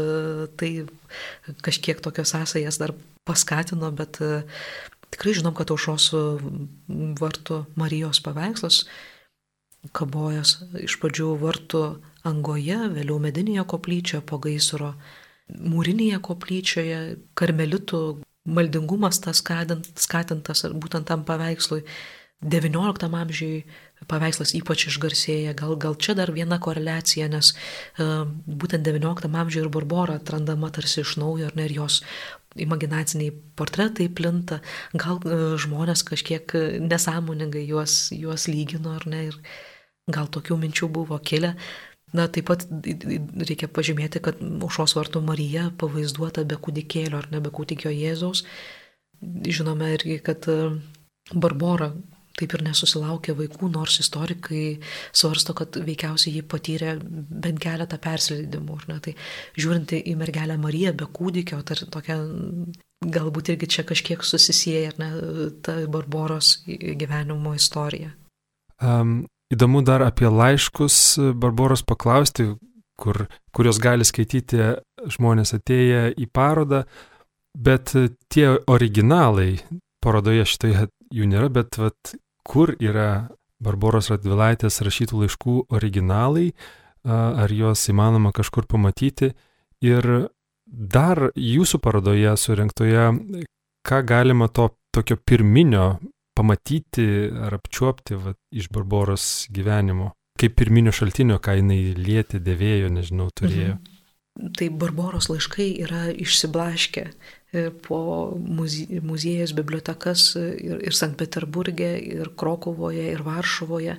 tai 0.60 0.72
kažkiek 1.64 2.04
tokios 2.04 2.36
sąsajas 2.36 2.78
dar 2.80 2.94
paskatino, 3.24 3.88
bet 3.96 4.20
Tikrai 5.14 5.34
žinom, 5.38 5.54
kad 5.54 5.70
aušos 5.70 6.08
vartų 7.20 7.60
Marijos 7.78 8.18
paveikslas 8.24 8.80
kabojas 9.94 10.56
iš 10.80 10.96
pradžių 10.98 11.28
vartų 11.42 11.82
angoje, 12.26 12.78
vėliau 12.96 13.20
medinėje 13.22 13.66
koplyčioje, 13.68 14.22
po 14.26 14.40
gaisro 14.42 14.94
mūrinėje 15.52 16.18
koplyčioje, 16.24 17.00
karmelitų 17.38 18.00
maldingumas 18.48 19.20
tas 19.22 19.44
skatintas 19.44 20.64
būtent 20.72 21.06
tam 21.10 21.22
paveikslui. 21.28 21.84
XIX 22.44 23.14
amžiui 23.20 23.62
paveikslas 24.10 24.54
ypač 24.58 24.88
išgarsėja. 24.90 25.54
Gal, 25.58 25.76
gal 25.80 25.96
čia 25.96 26.16
dar 26.18 26.32
viena 26.34 26.58
koreliacija, 26.62 27.28
nes 27.32 27.52
uh, 27.54 28.24
būtent 28.46 28.86
XIX 28.86 29.28
amžiuje 29.42 29.66
ir 29.66 29.72
Barbora 29.72 30.18
atrandama 30.20 30.70
tarsi 30.74 31.02
iš 31.04 31.16
naujo, 31.22 31.50
ne, 31.54 31.68
ir 31.68 31.76
jos 31.80 32.02
imaginaciniai 32.60 33.32
portretai 33.58 34.08
plinta, 34.08 34.60
gal 34.94 35.18
uh, 35.22 35.54
žmonės 35.60 36.04
kažkiek 36.06 36.54
nesąmoningai 36.84 37.64
juos, 37.66 38.12
juos 38.14 38.46
lygino, 38.50 38.94
ar 38.98 39.08
ne, 39.10 39.26
ir 39.32 39.40
gal 40.10 40.30
tokių 40.30 40.60
minčių 40.62 40.90
buvo 40.92 41.18
kilę. 41.18 41.54
Na, 42.14 42.28
taip 42.30 42.46
pat 42.46 42.62
reikia 43.48 43.66
pažymėti, 43.74 44.20
kad 44.22 44.38
aušos 44.38 44.94
vartų 44.94 45.24
Marija 45.26 45.66
pavaizduota 45.80 46.44
be 46.46 46.54
kūdikėlio 46.62 47.18
ar 47.18 47.26
ne 47.32 47.40
be 47.42 47.50
kūdikio 47.50 47.90
Jėzaus. 47.90 48.44
Žinome 49.24 49.88
irgi, 49.96 50.20
kad 50.22 50.46
Barbora 51.32 51.90
taip 52.38 52.54
ir 52.56 52.64
nesusilaukė 52.66 53.34
vaikų, 53.38 53.68
nors 53.72 54.00
istorikai 54.02 54.64
svarsto, 55.14 55.54
kad 55.56 55.76
veikiausiai 55.86 56.38
jį 56.38 56.44
patyrė 56.50 56.96
bent 57.00 57.60
keletą 57.62 57.98
persileidimų. 58.02 58.80
Ne? 58.90 58.98
Tai 59.04 59.14
žiūrint 59.58 59.94
į 60.00 60.16
mergelę 60.18 60.58
Mariją 60.60 60.94
be 60.98 61.08
kūdikio, 61.18 61.60
tai 61.66 61.78
tokia 61.84 62.18
galbūt 63.04 63.52
irgi 63.54 63.70
čia 63.76 63.86
kažkiek 63.86 64.24
susisieja 64.24 64.94
ne, 64.98 65.10
ta 65.62 65.76
Barboros 65.90 66.56
gyvenimo 66.66 67.54
istorija. 67.54 68.14
Um, 68.82 69.24
įdomu 69.54 69.84
dar 69.86 70.02
apie 70.06 70.28
laiškus 70.30 71.18
Barboros 71.38 71.84
paklausti, 71.86 72.50
kur, 73.00 73.26
kurios 73.54 73.78
gali 73.82 74.06
skaityti 74.06 74.74
žmonės 75.14 75.54
atėję 75.58 76.14
į 76.18 76.28
parodą, 76.34 76.84
bet 77.54 77.92
tie 78.32 78.48
originalai 78.70 79.58
parodoje 80.02 80.46
šitoje 80.48 80.88
jų 81.14 81.28
nėra, 81.30 81.50
bet 81.52 81.78
vat, 81.78 82.14
kur 82.44 82.74
yra 82.80 83.28
Barboros 83.64 84.10
Radvilaitės 84.12 84.82
rašytų 84.84 85.24
laiškų 85.24 85.56
originalai, 85.74 86.52
ar 87.04 87.52
juos 87.52 87.84
įmanoma 87.92 88.32
kažkur 88.36 88.68
pamatyti. 88.68 89.32
Ir 89.84 90.08
dar 90.66 91.28
jūsų 91.36 91.80
parodoje 91.84 92.32
surinktoje, 92.40 93.06
ką 93.84 94.00
galima 94.06 94.48
to 94.48 94.70
tokio 94.94 95.16
pirminio 95.16 95.98
pamatyti 96.34 97.06
ar 97.46 97.58
apčiuopti 97.58 98.18
va, 98.18 98.34
iš 98.50 98.70
Barboros 98.74 99.46
gyvenimo, 99.54 100.12
kaip 100.40 100.56
pirminio 100.58 100.94
šaltinio, 100.94 101.38
ką 101.42 101.58
jinai 101.60 101.94
lietė, 101.98 102.40
dėvėjo, 102.42 102.90
nežinau, 102.94 103.28
turėjo. 103.36 103.76
Mhm. 103.78 103.90
Tai 104.58 104.66
Barboros 104.74 105.28
laiškai 105.30 105.68
yra 105.84 106.08
išsiblaškę 106.10 107.04
po 107.86 107.98
muziejus, 108.36 109.54
bibliotekas 109.56 110.32
ir, 110.38 110.80
ir 110.84 110.96
Sankt 110.96 111.20
Peterburgė, 111.22 111.92
ir 112.20 112.32
Krokuvoje, 112.38 113.06
ir 113.12 113.24
Varšuvoje. 113.26 113.98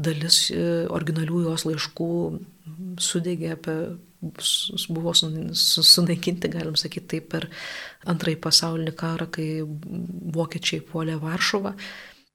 Dalis 0.00 0.46
e, 0.54 0.60
originalių 0.88 1.44
jos 1.48 1.66
laiškų 1.68 2.10
sudegė 3.02 3.54
apie, 3.56 3.76
buvo 4.92 5.14
sunaikinti, 5.16 6.52
galim 6.52 6.76
sakyti, 6.78 7.08
taip 7.16 7.28
per 7.34 7.48
antrąjį 8.08 8.38
pasaulinį 8.44 8.94
karą, 8.96 9.26
kai 9.32 9.48
vokiečiai 10.36 10.84
puolė 10.86 11.18
Varšuvą 11.20 11.74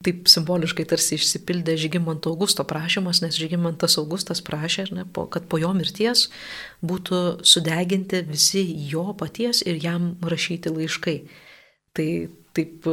taip 0.04 0.28
simboliškai 0.30 0.86
tarsi 0.90 1.16
išsipildė 1.16 1.78
Žygimanto 1.80 2.34
Augusto 2.34 2.66
prašymas, 2.68 3.22
nes 3.24 3.38
Žygimantas 3.40 3.98
Augustas 4.02 4.42
prašė, 4.46 4.90
ne, 4.96 5.06
po, 5.08 5.26
kad 5.32 5.48
po 5.50 5.60
jo 5.62 5.72
mirties 5.78 6.28
būtų 6.86 7.22
sudeginti 7.48 8.26
visi 8.28 8.66
jo 8.92 9.08
paties 9.18 9.64
ir 9.66 9.80
jam 9.82 10.14
rašyti 10.26 10.74
laiškai. 10.76 11.16
Tai 11.96 12.10
taip 12.58 12.90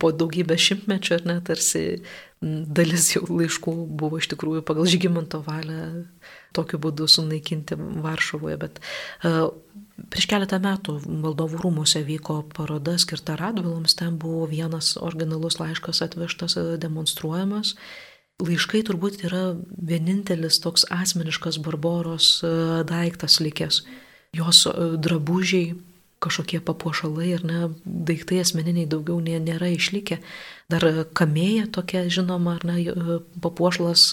po 0.00 0.12
daugybę 0.14 0.56
šimtmečių, 0.60 1.18
ar 1.18 1.28
ne, 1.28 1.36
tarsi 1.44 1.82
dalis 2.40 3.10
jau 3.14 3.24
laiškų 3.28 3.74
buvo 4.00 4.20
iš 4.20 4.30
tikrųjų 4.32 4.64
pagal 4.66 4.88
Žygimanto 4.90 5.42
valią 5.46 6.06
tokiu 6.54 6.78
būdu 6.82 7.08
sunaikinti 7.10 7.78
Varšuvoje, 7.78 8.56
bet 8.60 8.80
uh, 9.24 9.48
prieš 10.10 10.28
keletą 10.30 10.58
metų 10.62 10.98
valdovų 11.24 11.60
rūmose 11.62 12.02
vyko 12.06 12.40
paroda 12.54 12.96
skirta 13.00 13.36
Radvilams, 13.40 13.96
ten 13.98 14.18
buvo 14.20 14.46
vienas 14.50 14.94
originalus 15.00 15.58
laiškas 15.60 16.02
atvežtas, 16.04 16.56
e, 16.56 16.76
demonstruojamas. 16.80 17.74
Laiškai 18.42 18.82
turbūt 18.84 19.22
yra 19.24 19.56
vienintelis 19.72 20.60
toks 20.60 20.84
asmeniškas 20.92 21.58
Barboros 21.64 22.42
e, 22.44 22.52
daiktas 22.88 23.40
likęs. 23.40 23.84
Jos 24.36 24.66
drabužiai, 25.00 25.76
kažkokie 26.20 26.60
papuošalai 26.64 27.30
ir 27.30 27.44
ne, 27.46 27.70
daiktai 27.84 28.42
asmeniniai 28.42 28.88
daugiau 28.90 29.16
nė, 29.24 29.38
nėra 29.40 29.70
išlikę. 29.72 30.20
Dar 30.72 30.84
kamėja 31.16 31.70
tokia 31.72 32.04
žinoma, 32.12 32.58
ar 32.58 32.68
ne, 32.68 33.20
papuošalas 33.40 34.10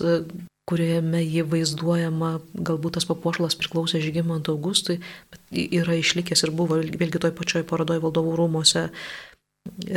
kuriame 0.69 1.19
ji 1.25 1.43
vaizduojama, 1.47 2.37
galbūt 2.55 2.97
tas 2.97 3.07
papuošalas 3.09 3.57
priklausė 3.59 3.99
Žygimantui 4.03 4.53
Augustui, 4.55 4.99
bet 5.33 5.57
yra 5.59 5.97
išlikęs 5.99 6.45
ir 6.45 6.53
buvo 6.55 6.79
vėlgi 6.79 7.19
toj 7.19 7.33
pačioj 7.35 7.65
parodoje 7.67 8.03
valdovų 8.03 8.37
rūmose 8.39 8.87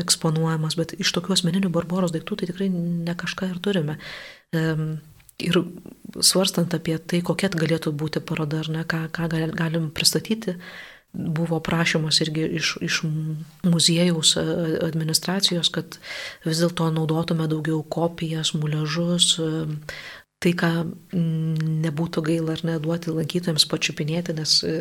eksponuojamas, 0.02 0.76
bet 0.79 0.94
iš 0.98 1.12
tokių 1.14 1.37
asmeninių 1.37 1.70
barboros 1.74 2.14
daiktų 2.14 2.40
tai 2.40 2.50
tikrai 2.50 2.68
ne 2.72 3.14
kažką 3.18 3.50
ir 3.52 3.62
turime. 3.62 3.98
Ir 5.46 5.59
svarstant 6.24 6.74
apie 6.74 6.96
tai, 6.98 7.20
kokia 7.20 7.50
galėtų 7.52 7.92
būti 7.92 8.22
paroda 8.24 8.62
ar 8.62 8.70
ne, 8.72 8.85
ką, 8.88 9.07
ką 9.12 9.26
galim 9.59 9.90
pristatyti, 9.94 10.57
buvo 11.16 11.59
prašymas 11.64 12.20
irgi 12.24 12.46
iš, 12.59 12.76
iš 12.85 13.00
muziejaus 13.66 14.35
administracijos, 14.87 15.70
kad 15.72 15.98
vis 16.44 16.62
dėlto 16.62 16.88
naudotume 16.94 17.48
daugiau 17.50 17.83
kopijas, 17.83 18.55
muležus, 18.57 19.37
tai, 20.42 20.53
ką 20.59 20.70
mm, 20.85 21.81
nebūtų 21.87 22.22
gaila 22.27 22.57
ar 22.57 22.62
neduoti 22.68 23.14
lankytojams 23.14 23.64
pačiupinėti, 23.70 24.35
nes 24.37 24.59
e, 24.68 24.75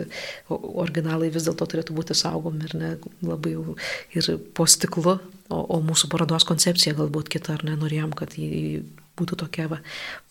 originalai 0.52 1.32
vis 1.34 1.48
dėlto 1.48 1.68
turėtų 1.72 1.96
būti 1.96 2.18
saugomi 2.18 2.68
ir 2.68 2.76
ne 2.80 2.91
labai 3.24 3.56
jau 3.56 3.78
ir 4.15 4.30
po 4.58 4.68
stiklu, 4.68 5.18
o, 5.48 5.60
o 5.60 5.80
mūsų 5.86 6.12
parodos 6.12 6.48
koncepcija 6.48 6.98
galbūt 7.00 7.32
kita, 7.38 7.56
ar 7.56 7.65
nenorėjom, 7.68 8.12
kad 8.20 8.36
jį 8.39 8.84
būtų 9.15 9.39
tokia 9.46 9.70
va, 9.72 9.80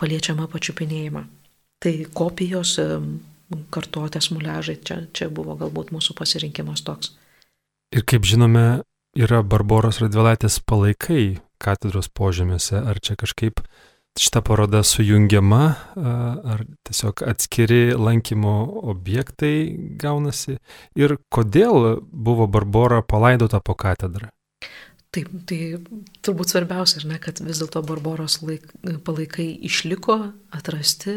paliečiama 0.00 0.48
pačiupinėjimą. 0.52 1.24
Tai 1.84 1.94
kopijos, 2.16 2.76
e, 2.82 3.00
kartuotės 3.72 4.28
muležai, 4.34 4.76
čia, 4.84 5.04
čia 5.16 5.30
buvo 5.32 5.56
galbūt 5.60 5.92
mūsų 5.94 6.16
pasirinkimas 6.18 6.84
toks. 6.84 7.14
Ir 7.94 8.04
kaip 8.08 8.26
žinome, 8.28 8.82
yra 9.16 9.40
Barboros 9.46 10.00
Radvilaitės 10.02 10.58
palaikai 10.66 11.38
katedros 11.62 12.10
požemėse, 12.12 12.76
ar 12.76 12.98
čia 13.00 13.16
kažkaip 13.20 13.62
šita 14.20 14.40
paroda 14.46 14.82
sujungiama, 14.86 15.64
ar 16.54 16.64
tiesiog 16.86 17.24
atskiri 17.26 17.94
lankymo 17.98 18.54
objektai 18.94 19.74
gaunasi 19.98 20.58
ir 20.94 21.16
kodėl 21.34 22.00
buvo 22.12 22.46
Barbora 22.46 23.02
palaidota 23.02 23.60
po 23.60 23.74
katedrą? 23.74 24.30
Taip, 25.14 25.28
tai 25.46 25.58
turbūt 26.26 26.50
svarbiausia, 26.50 27.04
ne, 27.06 27.20
kad 27.22 27.38
vis 27.42 27.60
dėlto 27.62 27.84
Barboros 27.86 28.40
laik, 28.42 28.66
palaikai 29.06 29.46
išliko, 29.68 30.16
atrasti 30.54 31.14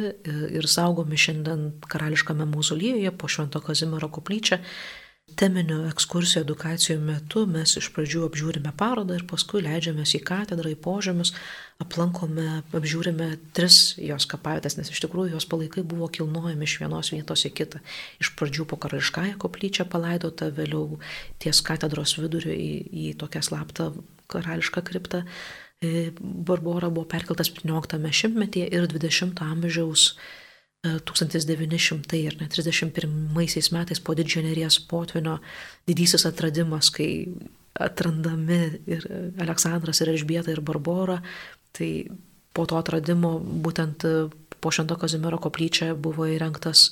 ir 0.54 0.68
saugomi 0.70 1.18
šiandien 1.18 1.72
karališkame 1.90 2.46
mauzoliejuje 2.46 3.14
po 3.18 3.30
Švento 3.32 3.62
Kazimiero 3.66 4.12
koplyčią. 4.14 4.60
Teminių 5.36 5.82
ekskursijų 5.90 6.46
edukacijų 6.46 6.98
metu 7.04 7.44
mes 7.50 7.76
iš 7.80 7.90
pradžių 7.94 8.24
apžiūrime 8.30 8.72
parodą 8.80 9.18
ir 9.18 9.26
paskui 9.28 9.62
leidžiamės 9.66 10.16
į 10.18 10.22
katedrą, 10.26 10.72
į 10.72 10.78
požemius, 10.82 11.34
aplankome, 11.84 12.62
apžiūrime 12.72 13.28
tris 13.58 13.98
jos 14.02 14.26
kapavietės, 14.30 14.78
nes 14.80 14.90
iš 14.94 15.04
tikrųjų 15.04 15.36
jos 15.36 15.48
palaikai 15.52 15.84
buvo 15.86 16.08
kilnojami 16.14 16.66
iš 16.66 16.78
vienos 16.82 17.12
vietos 17.14 17.44
į 17.50 17.54
kitą. 17.60 17.84
Iš 18.24 18.32
pradžių 18.40 18.66
po 18.72 18.80
karališkąją 18.82 19.38
koplyčią 19.44 19.86
palaidota, 19.92 20.50
vėliau 20.50 20.98
ties 21.44 21.62
katedros 21.66 22.16
viduriu 22.18 22.56
į, 22.56 22.72
į 22.88 23.14
tokią 23.22 23.44
slaptą 23.46 23.92
karališką 24.32 24.84
kriptą. 24.88 25.26
E, 25.84 26.10
Barbora 26.18 26.90
buvo 26.90 27.06
perkeltas 27.06 27.52
17 27.54 28.00
šimtmetyje 28.24 28.72
ir 28.74 28.90
20 28.90 29.44
amžiaus 29.46 30.14
1900 30.86 32.20
ir 32.20 32.38
net 32.40 32.54
31 32.54 33.72
metais 33.74 34.00
po 34.00 34.16
didžiojo 34.16 34.46
neries 34.46 34.80
potvinio 34.90 35.40
didysis 35.88 36.26
atradimas, 36.30 36.92
kai 36.94 37.28
atrandami 37.80 38.62
ir 38.90 39.06
Aleksandras 39.42 40.02
ir 40.02 40.14
Elžbieta 40.14 40.52
ir 40.54 40.62
Barbora, 40.62 41.20
tai 41.74 42.08
po 42.54 42.66
to 42.66 42.78
atradimo 42.78 43.38
būtent 43.40 44.06
po 44.62 44.74
Švento 44.74 44.98
Kazimiero 44.98 45.38
koplyčia 45.42 45.94
buvo 45.94 46.26
įrengtas 46.30 46.90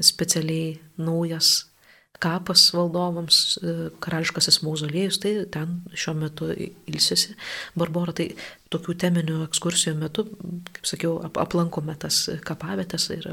specialiai 0.00 0.78
naujas 0.96 1.73
kapas 2.22 2.66
valdovams, 2.74 3.38
e, 3.58 3.74
karališkasis 4.02 4.60
mauzoliejus, 4.64 5.18
tai 5.22 5.32
ten 5.50 5.80
šiuo 5.92 6.14
metu 6.18 6.48
ilsisi 6.54 7.34
Barbora. 7.78 8.14
Tai 8.16 8.28
tokių 8.72 8.96
teminių 9.04 9.40
ekskursijų 9.46 9.94
metu, 9.98 10.26
kaip 10.74 10.88
sakiau, 10.88 11.16
ap 11.26 11.38
aplankome 11.42 11.96
tas 12.00 12.24
kapavietės 12.46 13.08
ir 13.14 13.28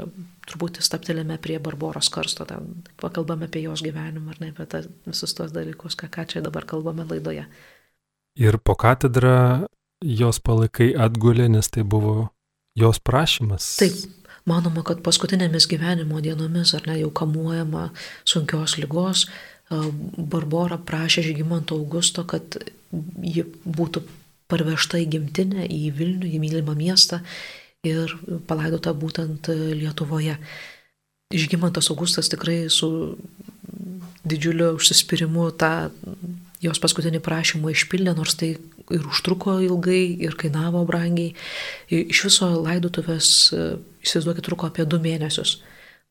turbūt 0.50 0.82
staptelėme 0.84 1.38
prie 1.42 1.58
Barboros 1.62 2.10
karsto, 2.12 2.46
ten 2.48 2.82
pakalbame 3.00 3.48
apie 3.50 3.64
jos 3.66 3.84
gyvenimą 3.84 4.34
ar 4.34 4.42
ne 4.42 4.52
apie 4.54 4.66
tas, 4.70 4.90
visus 5.06 5.34
tos 5.38 5.54
dalykus, 5.54 5.96
ką, 5.98 6.10
ką 6.12 6.26
čia 6.34 6.44
dabar 6.44 6.66
kalbame 6.68 7.06
laidoje. 7.08 7.46
Ir 8.40 8.58
po 8.64 8.74
katedrą 8.78 9.66
jos 10.02 10.40
palaikai 10.40 10.92
atgulė, 10.98 11.48
nes 11.52 11.68
tai 11.70 11.84
buvo 11.84 12.32
jos 12.78 12.98
prašymas. 13.04 13.66
Taip, 13.80 14.21
Manoma, 14.48 14.82
kad 14.86 15.02
paskutinėmis 15.06 15.68
gyvenimo 15.70 16.20
dienomis, 16.22 16.74
ar 16.74 16.86
ne 16.88 16.98
jau 16.98 17.10
kamuojama 17.14 17.90
sunkios 18.26 18.78
lygos, 18.80 19.28
Barbora 19.72 20.76
prašė 20.76 21.22
Žygimanto 21.24 21.78
Augusto, 21.78 22.26
kad 22.28 22.58
ji 23.24 23.44
būtų 23.64 24.02
parvežta 24.52 25.00
į 25.00 25.06
gimtinę, 25.14 25.64
į 25.64 25.92
Vilnių, 25.96 26.28
į 26.28 26.40
mylimą 26.42 26.74
miestą 26.76 27.22
ir 27.86 28.12
palaidota 28.50 28.92
būtent 28.92 29.48
Lietuvoje. 29.48 30.36
Žygimantas 31.32 31.88
Augustas 31.94 32.28
tikrai 32.28 32.66
su 32.68 33.16
didžiuliu 34.28 34.74
užsispyrimu 34.76 35.48
tą 35.56 35.72
jos 36.62 36.78
paskutinį 36.82 37.22
prašymą 37.24 37.72
išpildė, 37.72 38.12
nors 38.14 38.36
tai 38.38 38.52
ir 38.92 39.06
užtruko 39.08 39.58
ilgai, 39.64 40.04
ir 40.22 40.36
kainavo 40.40 40.84
brangiai. 40.88 41.34
Iš 41.90 42.24
viso 42.28 42.48
laidutuvės, 42.62 43.28
įsivaizduokit, 44.04 44.44
truko 44.46 44.68
apie 44.68 44.86
du 44.88 45.00
mėnesius. 45.02 45.60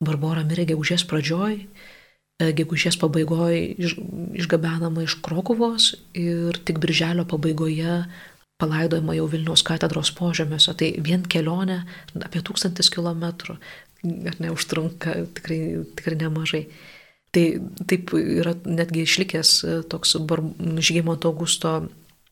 Barbora 0.02 0.42
mirė 0.46 0.66
gegužės 0.72 1.04
pradžioj, 1.08 1.60
e, 1.62 2.50
gegužės 2.58 2.98
pabaigoje 2.98 3.60
iš, 3.78 3.94
išgabenama 4.42 5.04
iš 5.06 5.18
Krokuvos 5.22 5.92
ir 6.18 6.58
tik 6.66 6.80
birželio 6.82 7.24
pabaigoje 7.28 8.02
palaidojama 8.62 9.16
jau 9.18 9.28
Vilniaus 9.30 9.62
katedros 9.66 10.12
požemiuose. 10.18 10.74
Tai 10.78 10.90
vien 11.06 11.22
kelionė 11.22 11.82
apie 12.22 12.42
tūkstantis 12.42 12.90
kilometrų, 12.94 13.58
ar 14.30 14.40
ne, 14.42 14.50
užtrunka 14.54 15.16
tikrai, 15.38 15.60
tikrai 15.98 16.18
nemažai. 16.24 16.66
Tai 17.32 17.44
taip 17.88 18.12
yra 18.18 18.52
netgi 18.68 19.06
išlikęs 19.06 19.50
e, 19.64 19.76
toks 19.88 20.18
Žygimanto 20.18 21.30
Augusto 21.30 21.78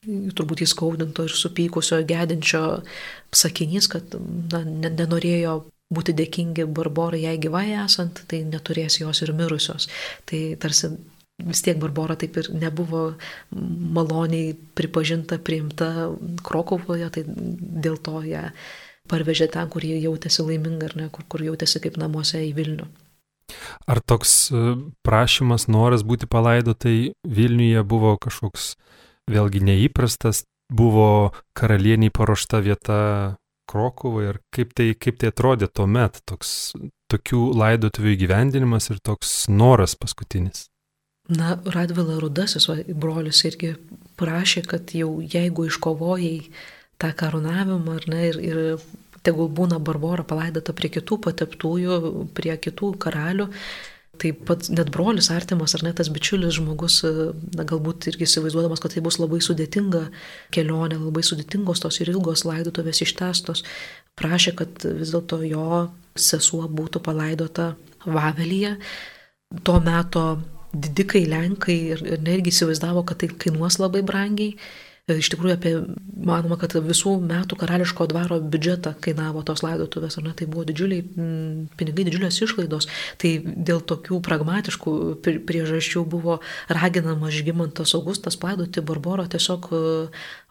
turbūt 0.07 0.64
įskaudinto 0.64 1.26
ir 1.28 1.34
supykusio, 1.36 2.01
gedinčio 2.09 2.62
sakinys, 3.36 3.88
kad 3.92 4.16
na, 4.53 4.62
nenorėjo 4.64 5.61
būti 5.92 6.14
dėkingi 6.16 6.64
Barborai 6.70 7.24
jai 7.24 7.36
gyvai 7.42 7.66
esant, 7.82 8.22
tai 8.30 8.44
neturės 8.48 9.01
jos 9.01 9.20
ir 9.24 9.34
mirusios. 9.36 9.90
Tai 10.24 10.40
tarsi 10.62 10.92
vis 11.40 11.64
tiek 11.64 11.78
Barbora 11.80 12.16
taip 12.20 12.36
ir 12.40 12.51
nebuvo 12.55 13.03
maloniai 13.51 14.55
pripažinta, 14.78 15.40
priimta 15.42 16.11
Krokovoje, 16.46 17.11
tai 17.12 17.24
dėl 17.26 17.98
to 18.01 18.22
ją 18.28 18.48
parvežė 19.11 19.51
ten, 19.53 19.68
kur 19.68 19.84
jie 19.84 19.98
jautėsi 19.98 20.44
laiminga, 20.46 20.90
ar 20.90 20.96
ne, 20.96 21.09
kur, 21.12 21.26
kur 21.28 21.42
jautėsi 21.42 21.82
kaip 21.82 21.98
namuose 22.01 22.40
į 22.46 22.53
Vilnių. 22.57 22.86
Ar 23.90 23.98
toks 23.98 24.34
e, 24.55 24.61
prašymas, 25.03 25.66
noras 25.66 26.05
būti 26.07 26.28
palaidotai 26.30 27.12
Vilniuje 27.26 27.82
buvo 27.82 28.14
kažkoks 28.22 28.76
vėlgi 29.31 29.62
neįprastas, 29.66 30.45
buvo 30.71 31.33
karalieniai 31.59 32.12
paruošta 32.14 32.62
vieta 32.64 33.01
Krokuvai 33.71 34.25
ir 34.33 34.41
kaip 34.51 34.73
tai, 34.75 34.89
kaip 34.99 35.21
tai 35.21 35.31
atrodė 35.31 35.68
tuo 35.71 35.87
met, 35.87 36.18
toks, 36.27 36.73
tokių 37.12 37.43
laidotuvių 37.55 38.16
įgyvendinimas 38.16 38.91
ir 38.91 38.99
toks 38.99 39.45
noras 39.47 39.95
paskutinis. 39.99 40.66
Na, 41.31 41.55
Radvila 41.62 42.16
Rudasis, 42.18 42.66
va, 42.66 42.81
brolius 42.91 43.45
irgi 43.47 43.77
prašė, 44.18 44.64
kad 44.66 44.91
jau 44.97 45.21
jeigu 45.23 45.68
iškovojai 45.68 46.35
tą 46.99 47.12
karūnavimą, 47.21 47.95
ar 48.01 48.09
ne, 48.11 48.25
ir, 48.33 48.41
ir 48.43 48.59
tegul 49.23 49.51
būna 49.55 49.79
Barbora 49.79 50.25
palaidota 50.27 50.75
prie 50.75 50.91
kitų 50.91 51.21
pateptųjų, 51.29 52.01
prie 52.35 52.57
kitų 52.66 52.95
karalių. 53.05 53.47
Taip 54.21 54.43
pat 54.49 54.68
net 54.68 54.91
brolis 54.93 55.31
artimas 55.33 55.73
ar 55.77 55.85
net 55.87 55.97
tas 56.01 56.11
bičiulis 56.12 56.59
žmogus, 56.59 56.99
na, 57.57 57.64
galbūt 57.64 58.11
irgi 58.11 58.27
įsivaizduodamas, 58.27 58.83
kad 58.83 58.93
tai 58.93 59.03
bus 59.05 59.16
labai 59.21 59.41
sudėtinga 59.45 60.03
kelionė, 60.55 60.99
labai 61.01 61.25
sudėtingos 61.25 61.81
tos 61.81 62.01
ir 62.03 62.12
ilgos 62.12 62.45
laidotuvės 62.45 63.01
ištestos, 63.07 63.64
prašė, 64.21 64.55
kad 64.61 64.87
vis 64.99 65.14
dėlto 65.14 65.41
jo 65.49 65.87
sesuo 66.21 66.66
būtų 66.68 67.01
palaidota 67.07 67.73
Vavelyje. 68.05 68.77
Tuo 69.64 69.81
metu 69.85 70.25
didikai 70.73 71.25
Lenkai 71.29 71.79
ir, 71.95 72.05
ir 72.07 72.23
netgi 72.23 72.53
įsivaizdavo, 72.53 73.03
kad 73.09 73.23
tai 73.23 73.33
kainuos 73.33 73.81
labai 73.81 74.05
brangiai 74.07 74.55
Iš 75.11 75.31
tikrųjų, 75.33 75.55
apie, 75.57 75.73
manoma, 76.21 76.57
kad 76.61 76.75
visų 76.85 77.17
metų 77.25 77.57
karališko 77.61 78.07
dvaro 78.11 78.39
biudžetą 78.43 78.93
kainavo 79.03 79.43
tos 79.47 79.65
laidotuvės, 79.65 80.19
ar 80.21 80.27
ne, 80.29 80.35
tai 80.37 80.47
buvo 80.51 80.65
didžiuliai 80.69 81.03
pinigai, 81.81 82.07
didžiulės 82.07 82.41
išlaidos. 82.45 82.89
Tai 83.21 83.33
dėl 83.45 83.83
tokių 83.91 84.21
pragmatiškų 84.27 84.95
priežasčių 85.49 86.05
buvo 86.11 86.39
raginamas 86.71 87.35
Žygimantas 87.35 87.95
Augustas 87.99 88.39
laidoti 88.43 88.85
Barborą 88.85 89.27
tiesiog 89.31 89.71
e, 89.73 89.83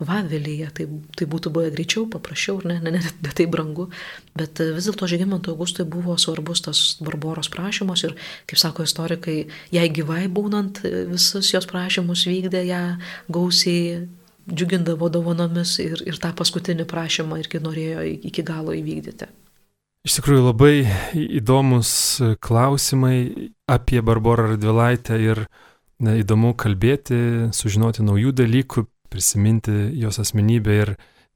Vavelyje. 0.04 0.70
Tai, 0.76 0.88
tai 1.18 1.30
būtų 1.30 1.54
buvę 1.56 1.74
greičiau, 1.76 2.06
paprasčiau, 2.12 2.60
ne, 2.68 2.80
ne, 2.84 2.96
ne, 2.98 3.04
ne 3.04 3.36
tai 3.36 3.48
brangu. 3.52 3.90
Bet 4.38 4.62
e, 4.64 4.72
vis 4.76 4.90
dėlto 4.90 5.10
Žygimanto 5.10 5.54
Augustui 5.54 5.88
buvo 5.90 6.18
svarbus 6.20 6.64
tas 6.66 6.84
Barboros 7.04 7.52
prašymas 7.54 8.06
ir, 8.08 8.16
kaip 8.50 8.62
sako 8.62 8.88
istorikai, 8.88 9.40
jai 9.76 9.90
gyvai 9.94 10.26
būnant 10.32 10.84
e, 10.84 11.06
visus 11.10 11.54
jos 11.54 11.70
prašymus 11.70 12.26
vykdė 12.30 12.66
ją 12.70 12.84
gausiai 13.32 14.08
džiugindavo 14.54 15.10
dovanomis 15.14 15.78
ir, 15.84 16.02
ir 16.08 16.18
tą 16.22 16.32
paskutinį 16.38 16.88
prašymą 16.90 17.40
irgi 17.42 17.62
norėjo 17.64 18.06
iki 18.30 18.46
galo 18.46 18.76
įvykdyti. 18.78 19.30
Iš 20.08 20.16
tikrųjų 20.16 20.44
labai 20.46 20.74
įdomus 21.40 21.90
klausimai 22.40 23.52
apie 23.68 24.00
Barborą 24.06 24.54
Radvilaitę 24.54 25.18
ir 25.20 25.44
na, 26.00 26.16
įdomu 26.22 26.54
kalbėti, 26.56 27.50
sužinoti 27.56 28.06
naujų 28.08 28.32
dalykų, 28.40 28.86
prisiminti 29.12 29.76
jos 30.00 30.22
asmenybę 30.24 30.78
ir 30.86 30.94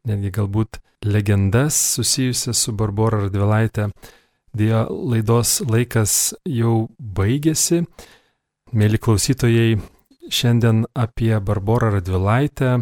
netgi 0.08 0.32
galbūt 0.32 0.80
legendas 1.04 1.76
susijusias 1.98 2.64
su 2.64 2.72
Barbora 2.78 3.26
Radvilaitė. 3.26 3.90
Dėjo 4.56 4.86
laidos 5.12 5.58
laikas 5.66 6.34
jau 6.46 6.88
baigėsi. 6.98 7.84
Mėly 8.74 9.00
klausytojai, 9.02 9.80
šiandien 10.32 10.86
apie 10.96 11.34
Barborą 11.44 11.92
Radvilaitę, 11.98 12.78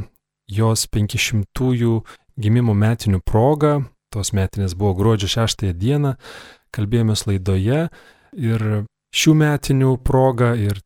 jos 0.51 0.85
500-ųjų 0.91 2.01
gimimo 2.41 2.75
metinių 2.77 3.21
proga, 3.25 3.79
tos 4.11 4.33
metinės 4.35 4.75
buvo 4.77 4.93
gruodžio 4.99 5.29
6 5.31 5.67
dieną, 5.77 6.15
kalbėjomės 6.75 7.25
laidoje 7.29 7.85
ir 8.37 8.65
šių 9.15 9.35
metinių 9.41 9.95
proga 10.07 10.53
ir 10.59 10.79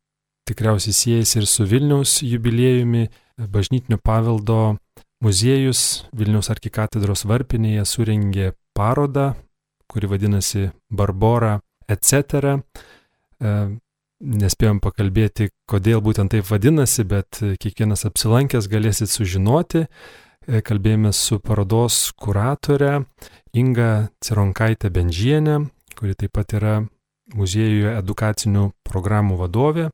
tikriausiai 0.50 0.94
siejasi 0.94 1.40
ir 1.42 1.48
su 1.50 1.66
Vilniaus 1.70 2.20
jubiliejumi, 2.26 3.08
bažnytinio 3.38 3.98
paveldo 4.04 4.78
muziejus 5.26 6.06
Vilniaus 6.16 6.52
arkikatedros 6.54 7.26
varpinėje 7.26 7.86
suringė 7.90 8.52
parodą, 8.78 9.34
kuri 9.90 10.10
vadinasi 10.12 10.70
Barbora 10.94 11.60
etc 11.90 12.58
nespėjom 14.22 14.80
pakalbėti, 14.84 15.50
kodėl 15.70 16.02
būtent 16.04 16.32
taip 16.34 16.48
vadinasi, 16.50 17.06
bet 17.08 17.42
kiekvienas 17.62 18.06
apsilankęs 18.08 18.70
galėsit 18.72 19.12
sužinoti. 19.12 19.86
E, 20.46 20.62
kalbėjome 20.62 21.12
su 21.14 21.40
parodos 21.42 22.12
kuratore 22.22 23.06
Inga 23.58 24.10
Cironkaitė 24.22 24.92
Benžienė, 24.94 25.60
kuri 25.98 26.14
taip 26.14 26.36
pat 26.38 26.54
yra 26.54 26.76
muziejuje 27.34 27.96
edukacinių 27.98 28.70
programų 28.86 29.40
vadovė. 29.42 29.90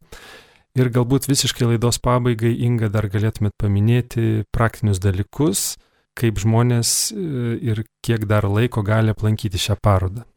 Ir 0.75 0.87
galbūt 0.91 1.27
visiškai 1.27 1.73
laidos 1.73 1.99
pabaigai, 2.03 2.51
Inga, 2.67 2.91
dar 2.91 3.07
galėtumėt 3.11 3.55
paminėti 3.59 4.43
praktinius 4.55 5.01
dalykus, 5.03 5.77
kaip 6.19 6.39
žmonės 6.39 7.11
e, 7.11 7.23
ir 7.71 7.83
kiek 8.03 8.27
dar 8.27 8.47
laiko 8.47 8.83
gali 8.83 9.11
aplankyti 9.15 9.59
šią 9.59 9.79
parodą. 9.83 10.27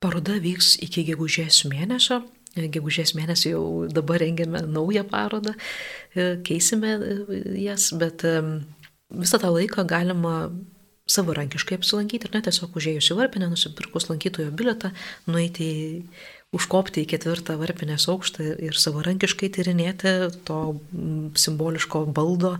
Paroda 0.00 0.38
vyks 0.40 0.78
iki 0.82 1.04
gegužės 1.10 1.64
mėnesio. 1.70 2.22
Gegužės 2.56 3.14
mėnesį 3.14 3.52
jau 3.52 3.64
dabar 3.94 4.18
rengiame 4.24 4.64
naują 4.66 5.04
parodą, 5.06 5.54
keisime 6.46 6.96
jas, 7.60 7.92
bet 7.94 8.24
visą 9.10 9.38
tą 9.38 9.52
laiką 9.54 9.84
galima 9.86 10.50
savarankiškai 11.10 11.78
apsilankyti 11.78 12.28
ir 12.28 12.34
net 12.34 12.46
tiesiog 12.48 12.76
užėjus 12.78 13.10
į 13.12 13.16
varpinę, 13.18 13.48
nusipirkus 13.50 14.08
lankytojo 14.10 14.52
biletą, 14.54 14.92
nueiti 15.30 15.66
į 15.66 15.86
užkopti 16.50 17.04
į 17.04 17.08
ketvirtą 17.12 17.54
varpinės 17.60 18.08
aukštą 18.10 18.44
ir 18.66 18.78
savarankiškai 18.78 19.52
tyrinėti 19.54 20.14
to 20.48 20.58
simboliško 21.38 22.02
baldo 22.10 22.56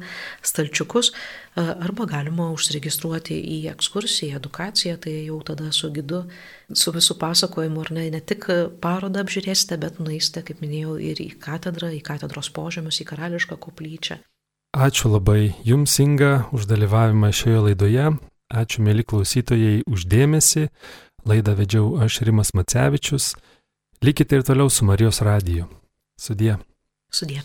stalčiukus, 0.46 1.10
arba 1.58 2.06
galima 2.10 2.52
užsiregistruoti 2.54 3.34
į 3.34 3.58
ekskursiją, 3.72 4.38
edukaciją, 4.38 4.94
tai 5.02 5.16
jau 5.26 5.40
tada 5.46 5.72
su 5.74 5.90
gidu, 5.94 6.22
su 6.70 6.94
visų 6.94 7.18
pasakojimu, 7.18 7.82
ar 7.82 7.92
ne, 7.98 8.06
ne 8.14 8.22
tik 8.22 8.46
parodą 8.82 9.24
apžiūrėsite, 9.26 9.80
bet 9.82 9.98
nueisite, 9.98 10.44
kaip 10.46 10.62
minėjau, 10.62 10.94
ir 11.10 11.18
į 11.26 11.32
katedrą, 11.42 11.90
į 11.90 12.02
katedros 12.06 12.52
požemius, 12.54 13.02
į 13.02 13.10
karališką 13.10 13.58
koplyčią. 13.58 14.20
Ačiū 14.70 15.10
labai 15.10 15.50
Jums, 15.66 15.98
Inga, 15.98 16.46
už 16.54 16.70
dalyvavimą 16.70 17.34
šioje 17.34 17.66
laidoje. 17.66 18.10
Ačiū, 18.54 18.86
mėly 18.86 19.02
klausytojai, 19.02 19.80
uždėmesi. 19.90 20.68
Laidą 21.26 21.56
vedžiau 21.58 21.96
aš 22.06 22.22
Rimas 22.22 22.54
Macevičius. 22.54 23.34
Likite 24.02 24.36
ir 24.36 24.42
toliau 24.42 24.70
su 24.70 24.84
Marijos 24.84 25.20
radiju. 25.20 25.66
Sudie. 26.16 26.56
Sudie. 27.10 27.42